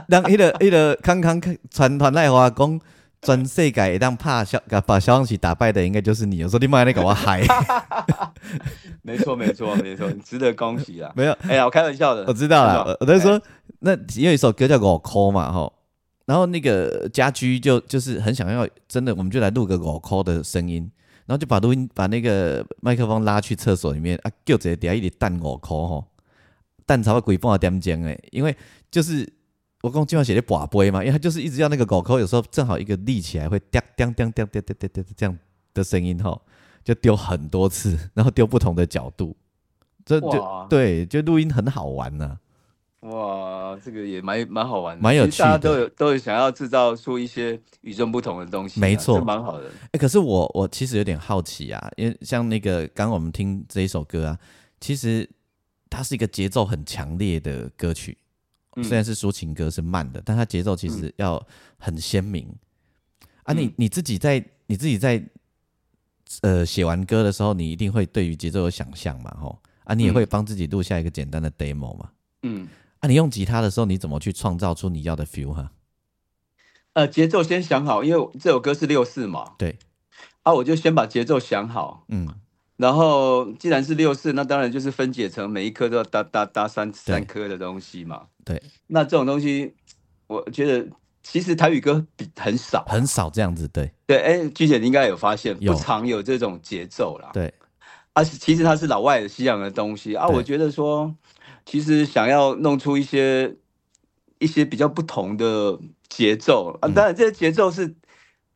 [0.08, 2.80] 让迄个迄个康康传团来话讲。
[3.22, 6.42] 全世界当怕消把小王子打败的，应该就是你。
[6.44, 7.44] 我说你妈那个我嗨，
[9.04, 11.12] 没错没错没错，值得恭喜啊！
[11.16, 12.24] 没有，哎呀，我开玩笑的。
[12.28, 13.40] 我知道了，我在说
[13.80, 15.74] 那有一首歌叫《我哭》嘛，吼，
[16.28, 20.90] 然后那个家居就就是很想要，真的，我们就来录个我哭的声音，
[21.26, 26.06] 然后就把录音把那个麦克风拉去厕所里面啊，就直接底下一直弹我哭吼，
[26.86, 28.56] 弹超鬼半点钟诶，因为
[28.90, 29.34] 就是。
[29.82, 35.38] 我刚今晚写的寡杯嘛，因为他就是一直要那个狗狗，有时候正好一个立起来会掉掉掉掉掉掉掉掉这样
[35.74, 36.38] 的声音哈，
[36.84, 39.38] 就丢很多次，然后丢不同的角度，
[40.06, 42.38] 这就对，就录音很好玩呢。
[43.02, 45.46] 哇，这个也蛮蛮好玩，蛮有趣的。
[45.46, 49.72] 大家都有都有想要制造出一些与众不同的东西，没错，蛮好的。
[49.94, 54.38] 哎，可是我我其实有点好奇啊，因为像那个刚我们听这一首歌啊，
[54.82, 55.30] 其实
[55.90, 58.18] 它是一个节奏很强烈的歌曲。
[58.84, 61.46] 虽然是抒情歌是慢的，但它节奏其实要
[61.78, 62.48] 很鲜明
[63.44, 63.54] 啊！
[63.54, 65.24] 你你自己在你自己在
[66.42, 69.36] 呃写完歌的时候，你一定会对于节奏有想象嘛？
[69.40, 69.94] 吼啊！
[69.96, 72.12] 你也会帮自己录下一个简单的 demo 嘛？
[72.44, 72.68] 嗯
[73.00, 73.08] 啊！
[73.08, 75.72] 你用吉他的时候，你怎么去创造出你要的 feel 哈？
[76.94, 79.54] 呃，节奏先想好，因为这首歌是六四嘛。
[79.58, 79.78] 对
[80.44, 82.06] 啊，我就先把节奏想好。
[82.10, 82.28] 嗯。
[82.80, 88.22] 然后，既然是六四，那当然就是分解成每一颗都要搭搭搭三三颗的东西嘛。
[88.46, 89.74] 对，那这种东西，
[90.28, 90.88] 我觉得
[91.22, 93.68] 其实台语歌比很少，很少这样子。
[93.68, 97.32] 对对，哎，鞠姐你应该有发现，不常有这种节奏啦。
[97.34, 97.54] 对，
[98.14, 100.26] 而且其实它是老外的西洋的东西啊。
[100.30, 101.14] 我觉得说，
[101.66, 103.54] 其实想要弄出一些
[104.38, 107.94] 一些比较不同的节奏啊，当然这些节奏是。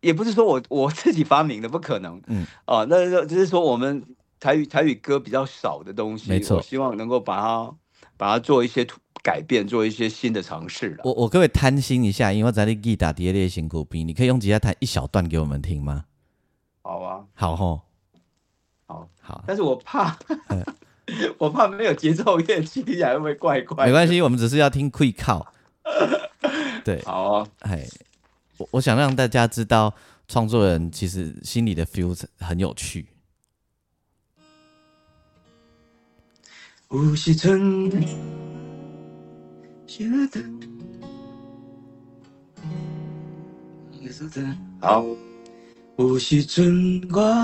[0.03, 2.21] 也不是说我我自己发明的，不可能。
[2.27, 4.03] 嗯，哦，那那只是说我们
[4.39, 7.73] 台语台语歌比较少的东西，没错，希望能够把它
[8.17, 8.85] 把它做一些
[9.23, 16.03] 改变，做一些新的尝试我我各位贪心一下，因为在你吉他叠列辛苦兵，你可以用吉他弹一小段给我们听吗？
[16.81, 17.81] 好啊，好吼，
[18.85, 20.17] 好好，但是我怕
[21.39, 23.85] 我怕没有节奏乐器听起来会不会怪怪？
[23.85, 25.53] 没关系，我们只是要听 quick 靠。
[26.83, 27.87] 对，好啊，哎。
[28.63, 29.93] 我我想让大家知道，
[30.27, 33.05] 创作人其实心里的 feel 很有趣。
[36.89, 37.91] 有时阵，
[44.79, 45.05] 好。
[45.97, 47.37] 有时阵我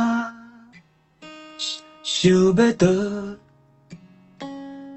[2.03, 2.87] 想要倒，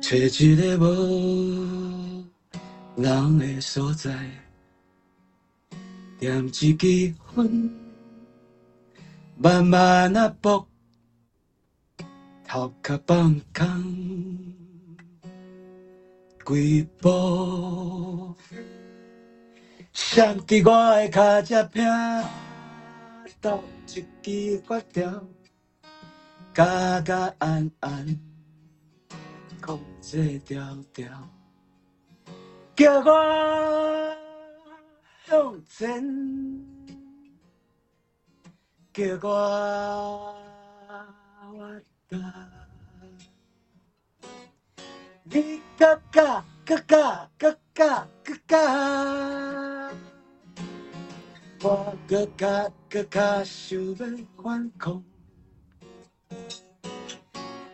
[0.00, 2.24] 找一个无
[2.96, 4.41] 人的所在。
[6.22, 7.16] 点一支烟，
[9.36, 10.64] 慢慢啊搏，
[12.46, 14.54] 头壳放空，
[16.46, 18.32] 几步，
[19.92, 21.84] 想伫我的脚只拼，
[23.40, 25.24] 到一支发条，
[26.54, 28.20] 加加安安，
[29.60, 31.08] 控制调调，
[32.76, 34.21] 叫我。
[35.32, 36.04] 向前，
[38.92, 40.36] 叫我
[41.54, 42.18] 我的，
[45.24, 49.90] 你嘎嘎嘎嘎嘎嘎嘎嘎，
[51.62, 55.02] 我嘎嘎嘎嘎想要反抗，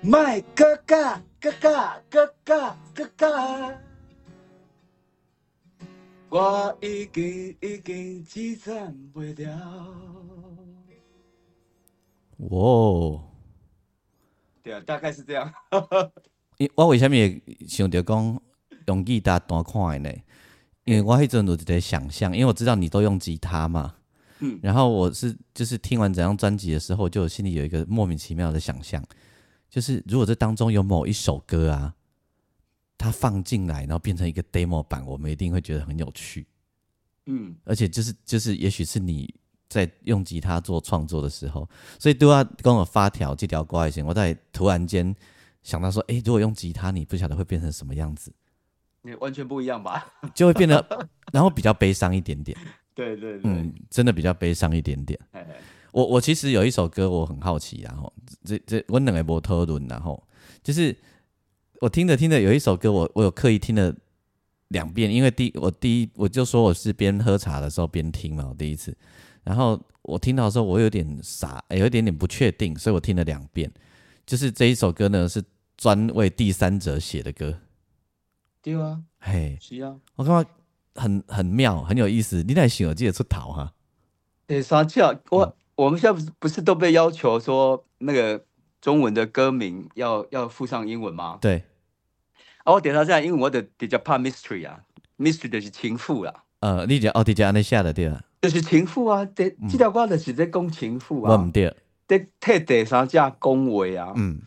[0.00, 3.87] 麦嘎嘎嘎嘎嘎嘎嘎嘎。
[6.30, 9.94] 我已经已经支撑不了。
[12.50, 13.22] 哇！
[14.62, 15.50] 对啊，大概是这样。
[16.74, 18.40] 我为什么也想着讲
[18.86, 20.12] 用吉他弹看呢？
[20.84, 23.94] 因为我迄阵有一个想象，因为我知道你都用吉他嘛。
[24.40, 24.60] 嗯。
[24.62, 29.02] 然后我是就是听完整张专辑的时候，就心里有一个莫名其妙的想象，
[29.70, 31.94] 就是如果这当中有某一首歌啊。
[32.98, 36.46] 它放进来，然后变成一个 demo 版，我们一定会觉得很有趣。
[37.26, 39.32] 嗯，而且就是就是，也许是你
[39.68, 45.14] 在用吉他做创作的时候，所以都要跟我发条这条歌行，我在突然间
[45.62, 48.32] 想到说，哎，如果用吉他，你不晓得会变成什么样子？
[49.02, 50.12] 你完全不一样吧？
[50.34, 52.58] 就会变得，然后比较悲伤一点点。
[52.94, 55.18] 对对对，嗯，真的比较悲伤一点点。
[55.92, 58.12] 我我其实有一首歌我很好奇，然后
[58.44, 60.20] 这这我两个波讨论，然后
[60.62, 60.94] 就是
[61.80, 63.94] 我听着听着有一首歌，我我有刻意听了
[64.68, 68.96] 两遍，因为第我第一我就说我是边喝茶的时候边听嘛，我第一次，
[69.44, 73.72] 然后我听到的时候我有点傻，有一点点不确定，所以我听了两遍。
[74.26, 75.42] 就是这一首歌呢是
[75.76, 77.58] 专为第三者写的歌，
[78.62, 80.50] 对啊，嘿，是啊，我感觉
[80.94, 82.42] 很很妙，很有意思。
[82.42, 83.72] 你在想记得出头哈？
[84.46, 85.54] 第三者我。
[85.78, 88.44] 我们现在不是不是都被要求说那个
[88.80, 91.38] 中文的歌名要要附上英文吗？
[91.40, 91.64] 对。
[92.64, 94.80] 啊，我点到这样，因为我的比较怕 mystery 啊
[95.18, 96.32] ，mystery 就是情妇啦。
[96.60, 98.20] 呃，你讲哦，你讲安尼写的对啊。
[98.42, 101.32] 就是情妇啊，这这条歌就是在讲情妇啊。
[101.32, 101.74] 我唔对。
[102.06, 104.12] 在替第三者恭维啊。
[104.16, 104.40] 嗯。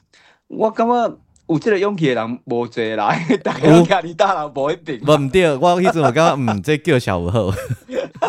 [0.48, 1.18] 我感觉
[1.48, 3.14] 有这个勇气的人无多啦，
[3.44, 4.98] 大家家你大老婆一定。
[5.00, 7.52] 唔对，我迄阵我感觉嗯，这叫小五好。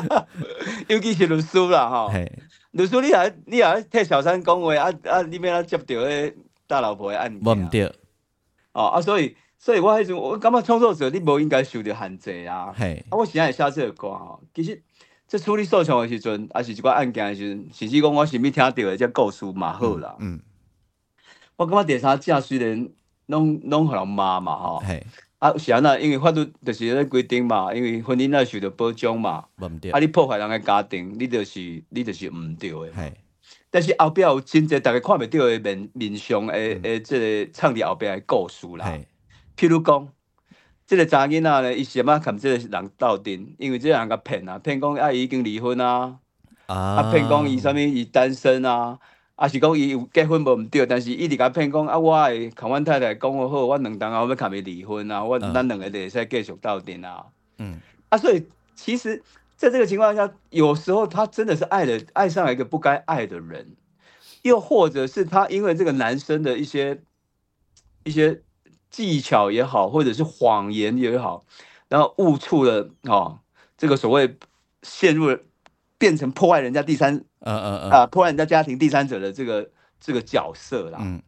[0.89, 2.11] 尤其是律师啦，哈。
[2.73, 6.35] 律师，你啊你也替小三讲话，啊啊，你免啊接到迄
[6.67, 7.41] 大老婆的案件。
[7.45, 7.85] 我唔对。
[8.73, 12.73] 哦啊，所以所以我迄阵，我感觉创作者你无应该受到限制啊。
[12.77, 13.05] 嘿。
[13.11, 14.83] 啊，我现在写这个歌吼，其实
[15.27, 20.17] 在处理诉讼的时阵，也是一寡案件的时阵，甚至讲我是咪听到的这故事嘛好啦。
[20.19, 20.41] 嗯。
[21.57, 22.89] 我感觉第三者虽然
[23.27, 24.83] 拢拢互人骂嘛吼。
[25.43, 25.49] 嘿。
[25.49, 29.45] 啊，是安那，因为法律就是咧规定嘛，因为婚姻要受到保障嘛。
[29.91, 32.87] 啊，你破坏人诶家庭，你就是你就是毋对的。
[32.93, 33.13] 系。
[33.69, 38.87] 但是后壁有真侪大家看袂到的面面上诶诶，即个唱伫后壁的故事啦。
[39.57, 40.09] 譬如讲，
[40.87, 46.19] 即个查囡仔咧，伊是怎啊含即个人斗阵，因为即个人甲骗啊，骗讲啊伊已经离婚啊，
[46.67, 48.99] 啊骗讲伊啥物伊单身啊。
[49.35, 57.27] 啊是讲伊有结婚无毋对，但是伊直甲骗讲啊，我会甲阮太太讲好，我两当后要甲伊离婚啊，我咱两个就会使继续斗阵啊。
[57.59, 59.23] 嗯，啊，所以其实
[59.57, 63.75] 在这个情况下，有时候他真的是爱了爱上了一个不该爱的人，
[64.43, 67.03] 又或者是他因为这个男生的一些
[68.05, 68.43] 一些
[68.91, 71.45] 技巧也好，或者是谎言也好，
[71.89, 73.41] 然后误触了哦，
[73.77, 74.37] 这个所谓
[74.83, 75.41] 陷入了。
[75.99, 80.99] 变成破坏人家第三，呃呃呃啊，破坏人家家庭第三者的这个这个角色啦。
[81.01, 81.23] 嗯，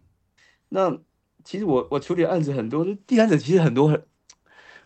[0.68, 0.98] 那
[1.44, 4.02] 其实我我处理案子很多，第三者其实很多很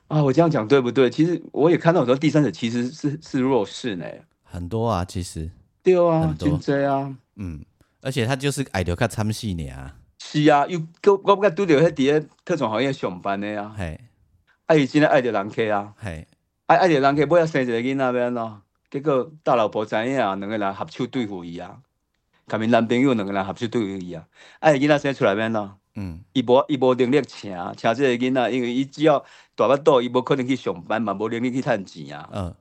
[0.09, 1.11] 啊，我这样讲对不对？
[1.11, 4.07] 其实我也看到很多第三者其实是是弱势呢，
[4.43, 5.51] 很多啊，其实
[5.83, 6.87] 对啊，真多。
[6.87, 7.65] 啊，嗯，
[8.01, 14.01] 而且他就是爱着较参戏呢啊，是啊，又我我不该拄着迄伫个特种行业上班的啊，嘿，
[14.67, 16.27] 爱真的爱着人客啊，嘿，
[16.67, 18.63] 爱爱着人客，不要生一个囡仔边咯。
[18.91, 21.79] 结果大老婆知影，两个人合手对付伊啊，
[22.47, 24.27] 甲面男朋友两个人合手对付伊啊，
[24.61, 25.77] 啊，囡仔生出来免咯？
[25.95, 29.23] 嗯，伊无伊无能力请请这个囡仔，因为伊只要
[29.55, 32.31] 大巴肚，伊无可能去上班嘛，无能力去趁钱啊。
[32.33, 32.55] 嗯，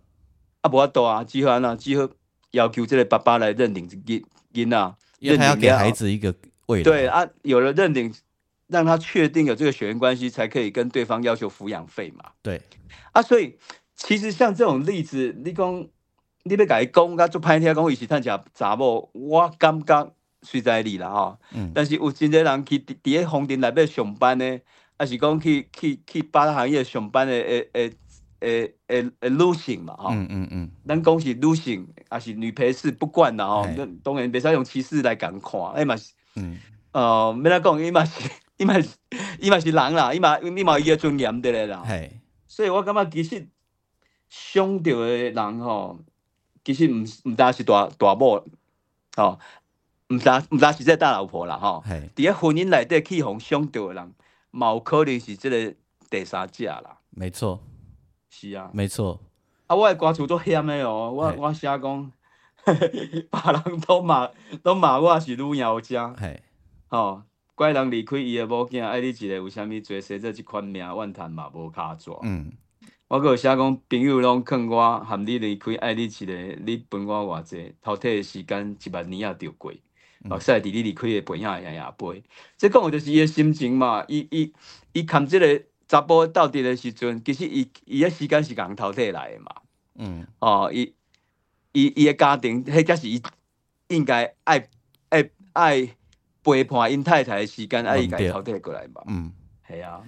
[0.62, 2.12] 啊，无法度啊，只好安那，只好
[2.52, 6.36] 要求这个爸爸来认领囡囡仔，因为他要给孩子一个
[6.66, 6.84] 未来。
[6.84, 8.14] 对啊，有了认领，
[8.68, 12.32] 让他确定有这个血缘关系，才可以跟对方要求抚养费嘛。
[12.42, 12.62] 对，
[13.14, 13.58] 啊，所以
[13.96, 15.88] 其实像这种例子，你讲。
[16.48, 21.38] 你要甲伊讲，甲做歹听，讲伊是趁食查某，我感觉随在你啦吼。
[21.54, 21.72] 嗯。
[21.74, 24.60] 但是有真侪人去伫伫个风尘内面上班呢，
[24.98, 27.94] 啊是讲去去去八行业上班的诶诶
[28.40, 30.10] 诶诶诶女性嘛吼。
[30.12, 30.72] 嗯嗯嗯。
[30.88, 33.68] 咱讲是女性，啊是女陪侍，不管啦吼。
[34.04, 36.14] 当然袂使用歧视来共看，哎嘛是。
[36.36, 36.58] 嗯。
[36.94, 38.90] 呃，免来讲，伊嘛是， 伊嘛是，
[39.40, 41.84] 伊嘛是人啦，伊嘛伊嘛伊个尊严伫咧啦。
[41.88, 42.10] 系。
[42.48, 43.48] 所以我感觉其实
[44.30, 46.00] 伤着诶人吼。
[46.68, 48.44] 其实唔唔单是大大某，
[49.16, 49.40] 吼，
[50.10, 51.82] 唔单唔单是这大老婆啦，吼。
[51.88, 54.14] 伫咧婚姻内底去互伤到的人，
[54.52, 55.74] 嘛有可能是即个
[56.10, 56.98] 第三者啦。
[57.12, 57.64] 没错，
[58.30, 59.22] 是啊，没错。
[59.68, 62.12] 啊，我诶歌词都险诶哦，我我写讲，
[62.66, 64.30] 别人都骂
[64.62, 65.98] 都骂我是女妖精，
[66.90, 67.24] 吼，
[67.56, 72.12] 怪人离开伊诶某囝，爱你一个有啥物做，生这即款命，怨叹嘛无卡纸。
[72.24, 72.52] 嗯。
[73.10, 76.34] 我阁有写讲，朋友拢劝我含你离开，爱你一个，
[76.66, 79.72] 你分我偌济，偷摕的时间一万年也着过。
[80.24, 82.22] 目屎伫你离开的背影也也背。
[82.58, 84.04] 即讲的就是伊的心情嘛。
[84.10, 84.54] 伊伊
[84.92, 89.52] 伊看即个查甫到底的时阵，其实伊伊的时间是共偷摕来的嘛。
[89.96, 90.28] 嗯。
[90.40, 90.94] 哦，伊
[91.72, 93.22] 伊伊的家庭，迄才是伊
[93.88, 94.68] 应该爱
[95.08, 95.96] 爱爱
[96.44, 99.02] 陪伴因太太的时间，爱伊家偷摕过来嘛。
[99.08, 99.32] 嗯。
[99.66, 100.02] 系啊。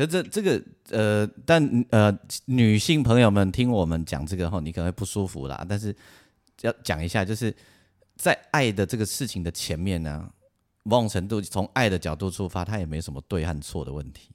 [0.00, 5.62] 可这这个呃，但呃，女性朋友们听我们讲这个后，你可能会不舒服啦。
[5.68, 5.94] 但是
[6.62, 7.54] 要讲一下，就是
[8.16, 10.26] 在爱的这个事情的前面呢，
[10.84, 14.30] 某种程度从爱的角度出发，它也没什么对和错的问题。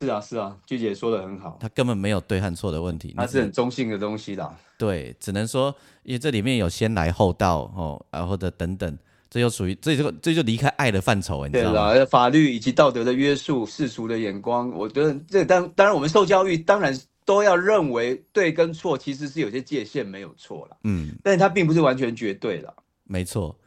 [0.00, 4.58] 是啊，是啊，鞠姐说的很好，它根本没有对和错的问题，它是很中性的东西啦。
[4.78, 8.98] 对，只能说，因为这里面有先来后到哦，然后的等等，
[9.32, 12.04] 这就属于这就这就离开爱的范畴，你知道吗？
[12.04, 22.74] 法律以及道德的约束、世俗的眼光，我觉得这当当然我们受教育，当然都要认为对跟错其实是有些界限没有错了，嗯，但是它并不是完全绝对了，
[23.04, 23.58] 没错。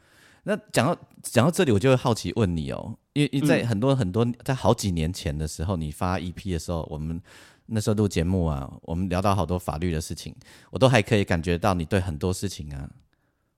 [0.44, 2.96] 那讲到讲到这里，我就会好奇问你哦。
[3.14, 7.20] 因为在很多很多在好几年前的时候，你发 EP 的时候，我们
[7.64, 10.32] 那时候录节目啊，我们聊到好多法律的事情，
[10.70, 12.88] 我都还可以感觉到你对很多事情啊，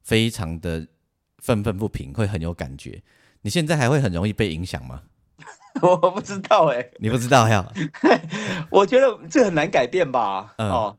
[0.01, 0.87] 非常的
[1.39, 3.03] 愤愤不平，会很有感觉。
[3.43, 5.03] 你现在还会很容易被影响吗？
[5.81, 7.73] 我不知道哎，你不知道呀？
[8.71, 10.55] 我觉得这很难改变吧？
[10.59, 10.99] 哦，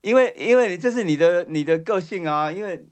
[0.00, 2.86] 因为因为这是你的你的个性啊，因为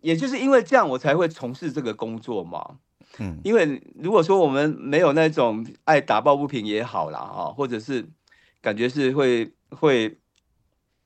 [0.00, 2.76] 也就是因为这样，我才会从事这个工作嘛。
[3.18, 8.06] 嗯，因为如果说我们没有那种爱打抱不平也好啦，哈，或者是
[8.60, 10.18] 感觉是会会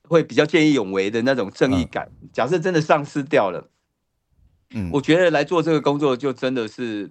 [0.08, 3.70] 会比较见义勇为的那种正义感，假设真的丧失掉了，
[4.74, 7.10] 嗯，我觉得来做这个工作就真的是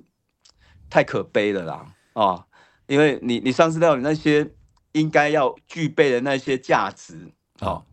[0.90, 2.46] 太可悲了啦，啊，
[2.88, 4.52] 因为你你丧失掉你那些
[4.92, 7.86] 应该要具备的那些价值，好，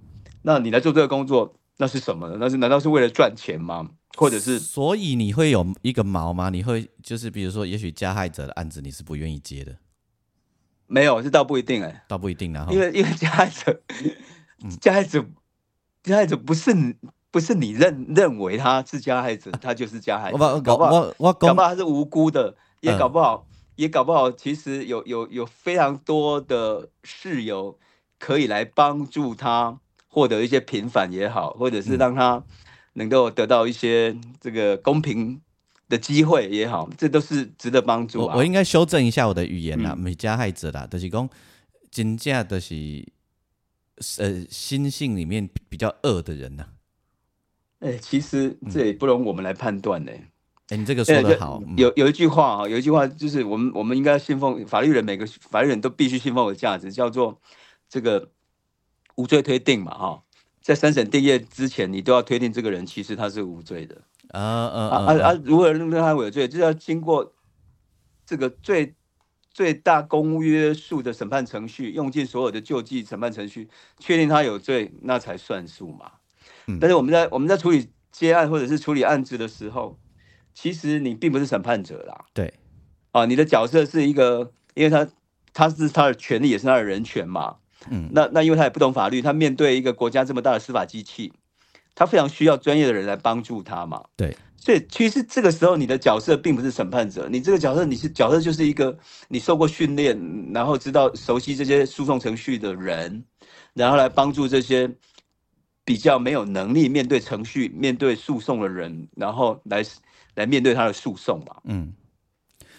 [0.43, 2.37] 那你来做这个工作，那是什么呢？
[2.39, 3.89] 那是难道是为了赚钱吗？
[4.17, 6.51] 或者是，所以你会有一个毛吗？
[6.51, 9.77] 你会就是比如说，也许加害者的案子你是不愿意接的，
[10.89, 13.81] 没有，这倒不一定哎，倒不一定啊，因为因为加害者，
[14.81, 15.25] 加害者，
[16.03, 16.75] 加害者不是
[17.31, 27.79] 不是你认认为他是加害者，他就是加害者，搞不好我搞不好他是无辜的，也搞不好也搞不好，其实有有有非常多的室友
[28.19, 29.79] 可以来帮助他
[30.09, 32.43] 获得一些平反也好，或者是让他。
[32.95, 35.41] 能够得到一些这个公平
[35.89, 38.35] 的机会也好，这都是值得帮助啊。
[38.37, 41.31] 我应该修正一下我的语言啦，没加害者啦，就是讲
[41.89, 43.07] 真正的是
[44.19, 46.67] 呃心性里面比较恶的人呐。
[47.81, 50.13] 哎，其实这也不容我们来判断呢。
[50.69, 51.63] 哎，你这个说的好。
[51.77, 57.41] 有有一句话啊，有一句话就是我们我们应该信奉法律人，每个法律人都必须信奉的价值，叫做
[57.89, 58.31] 这个
[59.17, 60.23] 无罪推定嘛，哈。
[60.63, 63.97] 在三审定谳之前，你都要推定这个人其实他是无罪的
[64.29, 65.41] 啊啊啊啊！
[65.43, 67.33] 如何认定他有罪，就要经过
[68.27, 68.95] 这个最
[69.51, 76.13] 最大公约数的审判程序，用尽所有的救济审判程序，确定他有罪，那才算数嘛。
[76.79, 79.99] 但是我们在我们在处理接案或者是处理案子的时候，
[80.55, 82.27] 其实你并不是审判者啦。
[82.35, 82.53] 对，
[83.13, 85.09] 啊，你的角色是一个，因为他
[85.53, 87.57] 他是他的权利，也是他的人权嘛。
[87.89, 91.33] 嗯，那那因为他也不懂法律，他面对一个国家这么大的司法机器，
[91.95, 94.05] 他非常需要专业的人来帮助他嘛。
[94.17, 98.99] 对，所以其实这个时候你的角色并不是审判者，你这个角色你是角色就是一个
[99.29, 100.21] 你受过训练，
[100.53, 103.25] 然后知道熟悉这些诉讼程序的人，
[103.73, 104.87] 然后来帮助这些
[105.91, 109.85] 比较没有能力面对程序、面对诉讼的人，然后来
[110.35, 111.57] 来面对他的诉讼嘛。
[111.65, 111.93] 嗯。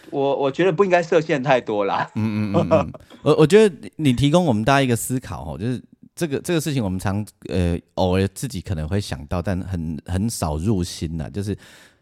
[0.09, 2.11] 我我觉得不应该设限太多啦。
[2.15, 2.91] 嗯嗯嗯，
[3.21, 5.81] 我我觉得你提供我们大家一个思考哦，就是
[6.13, 11.29] 这个这个事情我们常呃偶尔自己可能会想到，但很很少入心呐。
[11.29, 11.57] 就是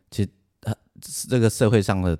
[0.10, 0.30] 其实
[1.28, 2.18] 这个社会上的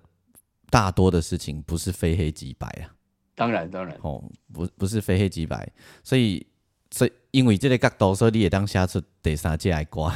[0.70, 2.94] 大多的事情不是非黑即白啊。
[3.34, 4.24] 当然当然哦，
[4.54, 5.68] 不不是非黑即白，
[6.04, 6.46] 所以
[6.92, 10.14] 所以因为这个角度，所以你也当下次第三季来挂。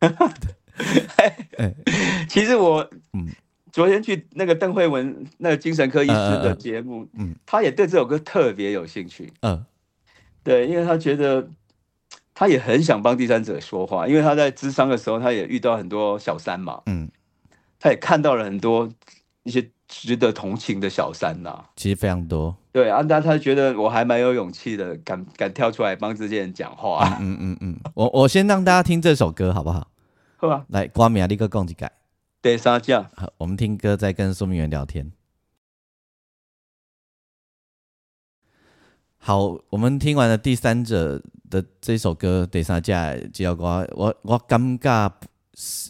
[2.28, 3.28] 其实我嗯。
[3.72, 9.62] 昨天去那个邓慧文那个精神科医师的节目，嗯，他也对这首歌特别有兴趣，嗯，
[10.42, 11.46] 对，因为他觉得
[12.32, 17.10] 他也很想帮第三者说话，因为他在咨商的时候，他也遇到很多小三嘛，嗯，
[17.78, 18.90] 他也看到了很多
[19.42, 29.88] 一些值得同情的小三呐，其实非常多，对，啊，但他觉得我还蛮有勇气的，敢敢跳出来帮这些人讲话，嗯嗯嗯，我我先让大家听这首歌好不好？
[30.38, 31.90] 好啊，来，光明立刻共几改。
[32.42, 35.10] 第三架，好，我们听歌，再跟说明员聊天。
[39.18, 41.20] 好，我们听完了第三者
[41.50, 45.10] 的这首歌，第三架，吉要瓜，我我尴尬，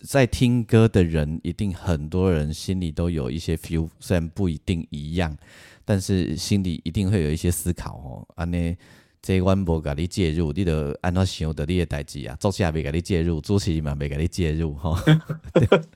[0.05, 5.37] 在听歌的人一定很多人心里都有一些 feel，虽然不一定一样，
[5.85, 8.77] 但是心里一定会有一些思考哦，安尼。
[9.23, 12.37] 这阮无甲你介入，你得安怎想的你的代志啊？
[12.39, 15.03] 作词也未甲你介入，主持嘛未甲你介入， 哈。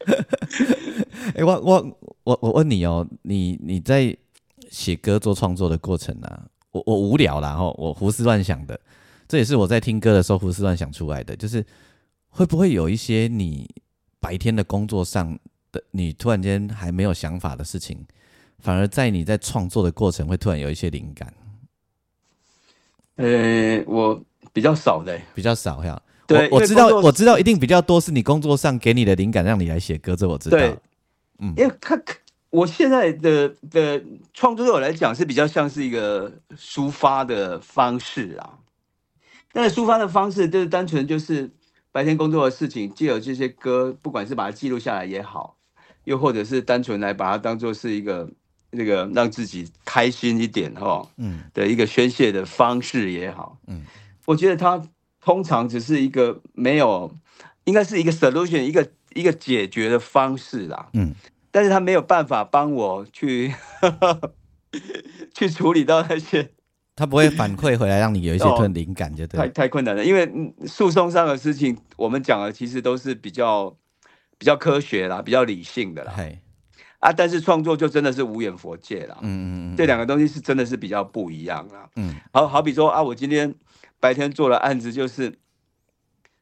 [1.36, 4.16] 哎，我我我我问你哦，你你在
[4.68, 8.80] 写歌做创作的过程啊，我我无聊啦，吼，我胡思乱想的，
[9.28, 11.36] 这也是我在听歌的时候胡思乱想出来的。
[11.36, 11.64] 就是
[12.30, 13.68] 会不会有一些你
[14.18, 15.38] 白天的工作上
[15.70, 18.06] 的你突然间还没有想法的事情，
[18.58, 21.32] 反而在你在创作的过程会突然有一些灵感？
[23.16, 24.22] 呃，我
[24.52, 26.00] 比较少的，比较少呀。
[26.26, 30.58] 对，我知道，我知道，一定比较多是你工作上给你的灵感，让你来写歌，这我知道。
[31.40, 32.00] 嗯，因为他
[32.50, 34.02] 我现在的的
[34.32, 38.58] 创作对我来讲是比较像是一个抒发的方式啊。
[39.52, 41.50] 那抒发的方式就是单纯就是
[41.92, 45.56] 白天工作的事情，借由这些歌，不管是把它记录下来也好，
[46.04, 48.30] 又或者是单纯来把它当做是一个
[48.70, 53.84] 那个让自己开心一点哈，嗯，的一个宣泄的方式也好，嗯，
[54.26, 54.80] 我觉得它
[55.20, 57.12] 通常只是一个没有，
[57.64, 61.12] 应该是一个 solution，一个一个解决的方式啦，嗯，
[61.50, 63.52] 但是他没有办法帮我去
[65.34, 66.52] 去处理到那些。
[66.96, 70.04] 他不会反馈回来，让你有一些特灵感，就对太太困难了。
[70.04, 70.30] 因为
[70.66, 73.74] 诉讼上的事情，我们讲的其实都是比较
[74.36, 76.14] 比较科学啦，比较理性的啦。
[76.98, 79.16] 啊，但是创作就真的是无眼佛界啦。
[79.22, 81.88] 嗯嗯嗯，这两个东西是真的是比较不一样啦。
[81.96, 83.54] 嗯，好好比说啊，我今天
[83.98, 85.32] 白天做了案子，就是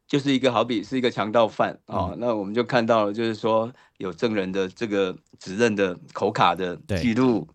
[0.08, 7.46] 就是一个好比是一个强盗犯啊，那我们就看到了，就是说有证人的这个指认的口卡的记录。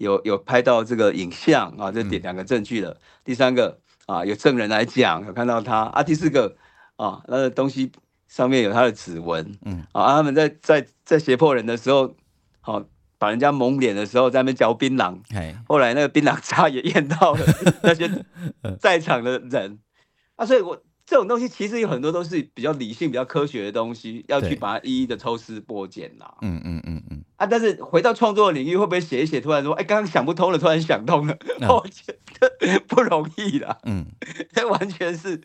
[0.00, 2.96] 有有拍到这个影像啊，这点两个证据了。
[3.22, 6.02] 第三个啊，有证人来讲有看到他啊。
[6.02, 6.56] 第四个
[6.96, 7.92] 啊，那个东西
[8.26, 9.54] 上面有他的指纹。
[9.66, 12.14] 嗯啊，他们在在在胁迫人的时候，
[12.62, 12.82] 好
[13.18, 15.18] 把人家蒙脸的时候，在那边嚼槟榔。
[15.68, 17.40] 后来那个槟榔渣也 验到了
[17.82, 18.10] 那些
[18.80, 19.78] 在场的人
[20.36, 20.82] 啊，所以我。
[21.10, 26.32] 这种东西其实有很多都是比较理性、比较科学的东西，要去把它一一的抽丝剥茧啦。
[26.40, 27.24] 嗯嗯嗯嗯。
[27.34, 31.36] 啊，但是回到创作领域，会不会写一写，突然说，哎，刚刚想不通了，突然想通了？
[31.68, 33.76] 我觉得不容易啦。
[33.82, 34.06] 嗯，
[34.52, 35.40] 这 完全是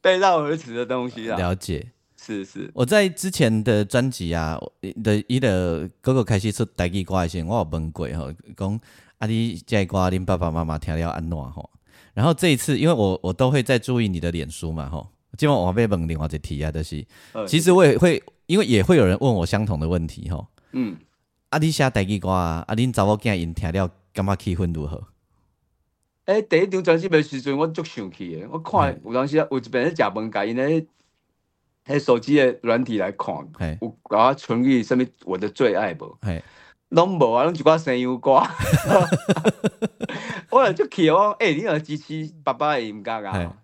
[0.00, 1.36] 背道而驰的东西啦。
[1.36, 2.68] 了解，是是。
[2.74, 4.58] 我在之前的专辑啊
[5.04, 8.80] 的伊的哥哥开始出台语歌的时，我有问过吼，讲
[9.18, 11.70] 啊，你这歌恁爸爸妈妈听了安怎吼？
[12.14, 17.04] 然后这一次，因为我我都会在注意你的脸书嘛，吼，今晚我被问另外一题啊，就是，
[17.46, 20.96] 其实我也会，因为也会有人问我相同的问题，吼，嗯，
[21.50, 25.02] 啊，你写台语歌啊，啊，恁查某囝因听了，感觉气氛如何？
[26.26, 30.86] 诶，第一张专辑的时阵，我足生气的，我看有当时有一边咧食饭，甲因咧，
[31.84, 33.34] 迄手机的软体来看，
[33.82, 36.16] 有甲我存于什物我的最爱无？
[36.94, 38.40] 拢无啊，拢一寡声优歌，
[40.50, 43.56] 我就气我，诶，你若支持爸爸的音乐啊？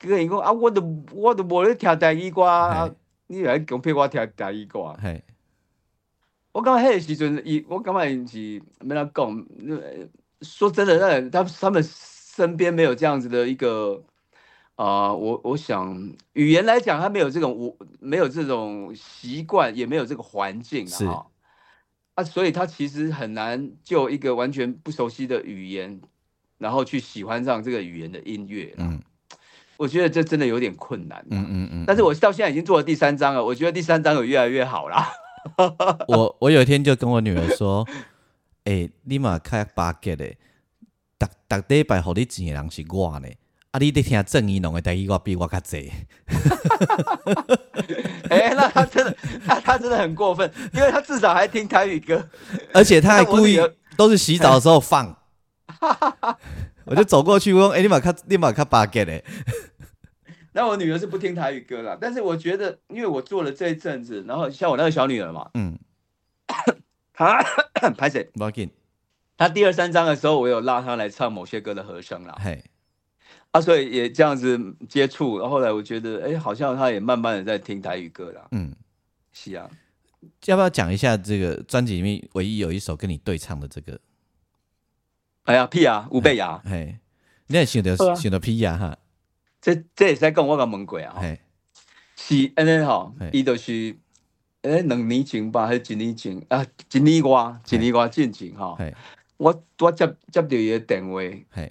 [0.00, 0.82] 佮伊讲啊，我都
[1.12, 2.94] 我都无咧听台语歌，
[3.28, 4.96] 你来强迫我听台语歌。
[6.52, 9.46] 我感觉迄个时阵，伊我感觉是没他讲。
[10.42, 14.02] 说真的，那他他们身边没有这样子的一个
[14.76, 15.94] 啊，我我想
[16.34, 21.26] 语言来讲，他没有这种我没有这种习惯，也没有这个环境啊。
[22.16, 26.00] 啊，所以他其实很难就一个完全不熟悉的语言，
[26.58, 28.74] 然后去喜欢上这个语言的音乐。
[28.78, 29.00] 嗯，
[29.76, 31.24] 我觉得这真的有点困难。
[31.30, 31.84] 嗯嗯嗯。
[31.86, 35.12] 但是我到现在已经做了第三章了，我觉得第三章有越来越好啦。
[36.08, 37.86] 我我有一天就跟我女儿说
[38.64, 40.26] ：“哎，你嘛开巴结的，
[41.18, 43.28] 逐逐礼拜互你钱的人是我呢。”
[43.76, 43.78] 啊！
[43.78, 45.92] 你得听郑怡农的台语我比我较济。
[48.30, 49.14] 哎，那他真的，
[49.46, 52.26] 他他真的很过分，因为他至少还听台语歌，
[52.72, 53.60] 而且他还故意
[53.94, 55.14] 都是洗澡的时候放。
[56.86, 59.22] 我就走过去问：“哎，你马看，你马看八 get 嘞？”
[60.54, 65.78] 那我女儿是不听台语歌了，但是我觉得，因为我做了这一阵子，然后像我那个小女儿嘛，嗯，
[67.12, 67.44] 她
[67.98, 68.24] 拍谁？
[68.32, 68.70] 不要紧。
[69.36, 72.34] 她第二三章的时候，我有拉她来唱某些歌的和声啦。
[72.42, 72.64] 嘿。
[73.56, 78.46] 啊，所以也这样子接触，然后来我觉得，哎，好像他也慢慢的在听台语歌啦。
[78.50, 78.74] 嗯，
[79.32, 79.70] 是啊，
[80.44, 83.98] 要不要讲一下这个专辑里面唯一有一首跟你对唱的这个？
[85.44, 86.98] 哎呀，屁啊，吴贝雅，嘿，
[87.46, 88.98] 你也想到想到屁呀哈？
[89.62, 91.22] 这这也是在跟我个问过啊，
[92.16, 93.96] 是安尼吼，伊就是
[94.62, 96.66] 诶两年前吧，还是一年前啊？
[96.92, 98.76] 一年外，一年外进前哈，
[99.38, 101.22] 我我接接到伊的电话，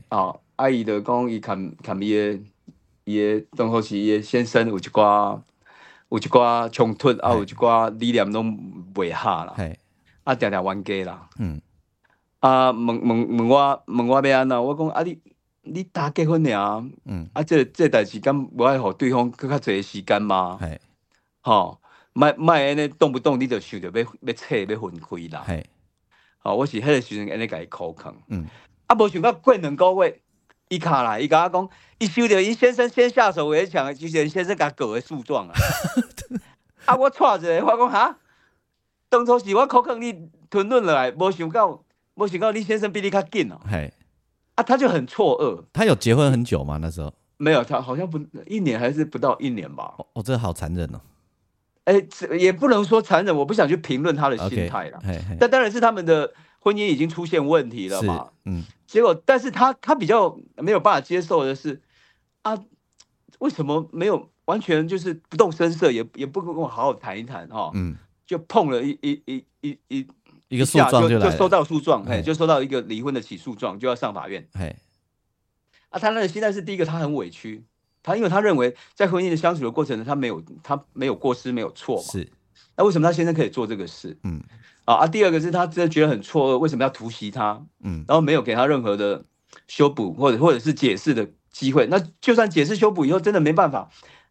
[0.10, 0.42] 哦。
[0.58, 2.40] 阿姨就讲，伊看看伊个
[3.04, 5.40] 伊个当好是伊个先生有一寡
[6.10, 8.58] 有一寡冲突，啊有一寡理念拢
[8.94, 9.56] 袂合啦，
[10.24, 11.30] 啊定定冤家啦。
[11.40, 11.62] 嗯，
[12.40, 15.20] 啊问问问我问我要安怎，我讲啊你
[15.64, 20.58] 你打结婚尔，嗯，啊这这代志敢无爱互对方更较侪时间吗？
[20.62, 20.80] 系，
[21.42, 21.82] 吼，
[22.14, 25.44] 莫莫安尼动不动你就想着要要扯要分开啦。
[25.48, 25.66] 系，
[26.40, 28.46] 好，我是迄个时阵安尼甲伊口坑，嗯，
[28.88, 30.22] 啊无想到过两个月。
[30.70, 35.54] 伊卡啦，伊甲我讲，伊收到伊先生先下手为强，就是先生甲狗的诉状啊。
[36.86, 38.18] 啊，我错者，我讲哈，
[39.10, 40.12] 当初是我口渴你
[40.50, 41.84] 吞吞落来，无想到，
[42.16, 43.60] 无想到你先生比你较紧哦。
[43.70, 43.94] 嘿，
[44.56, 45.64] 啊，他就很错愕。
[45.72, 46.80] 他有结婚很久吗？
[46.82, 49.94] 那时候没有，他好像不一年还是不到一年吧。
[50.14, 51.02] 哦，这好残忍哦。
[51.84, 55.00] 哎，这也不能说残忍，我不想去评论他的心态了。
[55.40, 56.34] 但当然是他们的
[56.66, 58.32] 婚姻已经出现问题了嘛。
[58.46, 58.64] 嗯。
[58.88, 61.80] 结果，但是他他比较没有办法接受的是，
[62.42, 62.58] 啊，
[63.38, 67.70] 为什么没有完全就是不动声色，也也不跟我好好谈一谈哈？
[67.76, 67.96] 嗯。
[68.26, 70.08] 就碰了一一一一一
[70.48, 74.48] 一个诉状就就收到诉状，哎，就收到一个离婚的起诉状，就要上法院。
[74.54, 74.76] 哎。
[75.90, 77.64] 啊，他那个现在是第一个，他很委屈。
[78.02, 82.32] 他因为他认为在婚姻的相处的过程中，他没有他没有过失没有错嘛，是。
[82.78, 84.18] 那为什么他先生可以做这个事？
[84.24, 84.42] 嗯，
[84.86, 87.62] 啊啊，第二个是他真的觉得很错愕，为什么要突袭他？
[87.84, 89.24] 嗯，然后没有给他任何的
[89.68, 91.88] 修补或者或者是解释的机会。
[91.88, 93.90] 那就算解释修补以后真的没办法，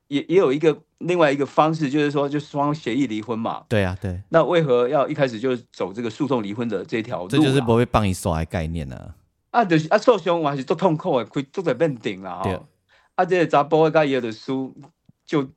[0.09, 3.65] 也也有一个另外一个方式，就是说就双协议离婚嘛。
[3.69, 4.23] 对啊，对。
[4.31, 7.29] 那为何要一开始就走这个诉讼离婚的这条路？
[7.29, 9.15] 这就是不会帮你耍的概念呢。
[9.51, 12.61] 啊，就是啊，受伤还是做痛苦的，可以做在变顶啦哈。
[13.15, 14.75] 啊，这些查甫个伊的书，
[15.25, 15.49] 就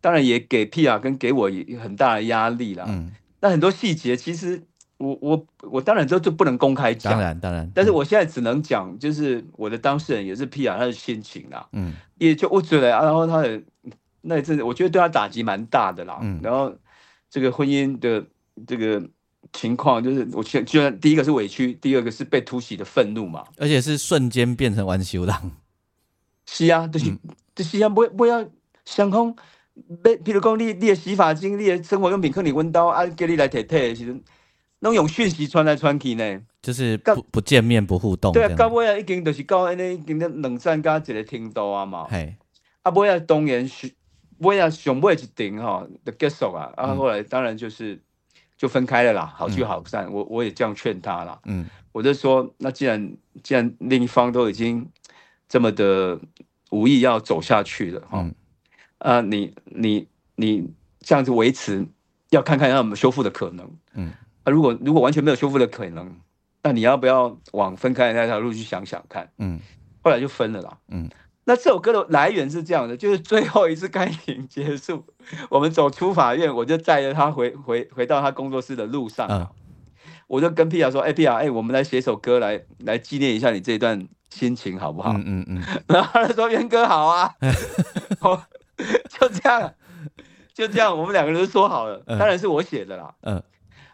[0.00, 1.48] 当然也给屁啊，跟给我
[1.80, 2.84] 很大的压力啦。
[2.88, 4.62] 嗯，那很多细节其实
[4.96, 7.70] 我我我当然都就不能公开讲，当然当然。
[7.74, 11.66] 但是我现在只能讲，就是我的当事人也是 P 啊，他的心情啦。
[11.72, 13.62] 嗯，也就我觉得啊，然后他的
[14.22, 16.18] 那一阵子，我觉得对他打击蛮大的啦。
[16.20, 16.74] 嗯，然后
[17.30, 18.24] 这个婚姻的
[18.66, 19.00] 这个
[19.52, 25.52] 情况，就是我先居然第一个是委屈，第二个是被突袭的愤怒嘛，而且是瞬间变成完修郎。
[26.44, 27.16] 是啊，就是
[27.54, 28.44] 就是啊，不不要
[28.84, 29.36] 想讲，
[30.04, 34.22] 要譬如讲你你的洗发精、你的生活用品，可能温刀啊，叫你来提提的时阵，
[34.80, 38.32] 拢用讯息传来传去呢，就是不不见面不互动。
[38.32, 42.06] 对啊，到尾啊已经就是到安尼，已经冷战加一个程度啊嘛。
[42.10, 42.34] 嘿，
[42.82, 43.90] 啊尾啊当然是
[44.38, 48.00] 尾啊上尾一定吼就结束啊，啊后来当然就是
[48.56, 50.12] 就分开了啦，好聚好散。
[50.12, 51.38] 我我也这样劝他啦。
[51.46, 54.88] 嗯，我就说，那既然既然另一方都已经。
[55.50, 56.20] 这么的
[56.68, 58.30] 无意要走下去了哈，
[58.98, 61.86] 啊，你你你这样子维持，
[62.30, 64.12] 要看看有没有修复的可能，嗯，
[64.44, 66.12] 啊，如果如果完全没有修复的可能，
[66.62, 69.60] 那你要不要往分开的那条路去想想看，嗯，
[70.02, 71.08] 后来就分了啦，嗯，
[71.44, 75.04] 那这首歌的来源是这样的，就是最后一次开庭结束，
[75.48, 79.54] 我们走出法院，我就载着他回回回到他工作室的路上，
[80.26, 84.08] 我就跟 P R 说，哎 P R，哎，我们来写首歌来来纪念一下你这一段。
[84.30, 85.14] 心情好不好？
[85.14, 85.64] 嗯嗯嗯。
[85.88, 87.34] 然后他说：“元哥好啊。”
[89.10, 89.74] 就这样，
[90.54, 92.02] 就这样，我们两个人都说好了。
[92.06, 93.14] 当然是我写的啦。
[93.22, 93.42] 嗯，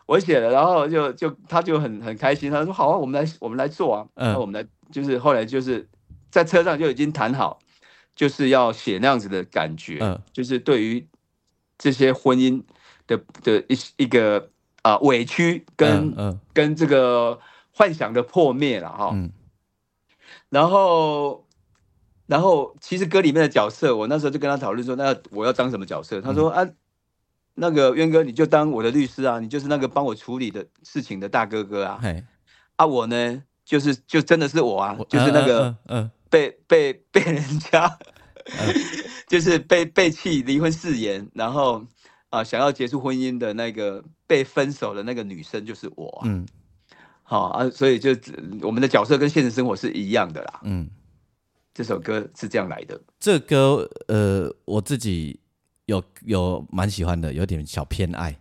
[0.06, 5.88] 我写的，然后就就他就很很开心，他说：“好啊，我们来我们来做啊。”嗯，我们来就是后来就是
[6.30, 7.58] 在车上就已经谈好，
[8.14, 9.98] 就是要写那样子的感觉。
[10.00, 11.06] 嗯，就是对于
[11.78, 12.62] 这些婚姻
[13.06, 14.50] 的的一一个
[14.82, 17.40] 啊委屈跟嗯跟这个
[17.72, 19.10] 幻想的破灭了哈。
[19.14, 19.32] 嗯。
[20.48, 21.43] 然后，
[22.26, 26.20] 然后其实歌里面的角色，我那时候就跟他讨论说，那我要当什么角色？
[26.20, 26.66] 他说啊，
[27.54, 32.00] 那个渊哥，你就当我的律师啊，你就是那个帮我处理的事情的大哥哥啊。
[32.76, 37.98] 啊，我呢，就是就真的是我啊，就是那个嗯，被被被人家，
[39.28, 41.84] 就是被背弃离婚誓言，然后
[42.30, 46.22] 啊想要结束婚姻的那个被分手的那个女生，就是我。
[46.24, 46.46] 嗯。
[47.26, 48.10] 好啊，所以就
[48.60, 50.60] 我们的角色跟现实生活是一样的啦。
[50.62, 50.86] 嗯，
[51.74, 52.98] 这首歌是这样来的。
[53.18, 55.38] 这歌呃，我自己
[55.86, 58.38] 有有蛮喜欢的，有点小偏爱，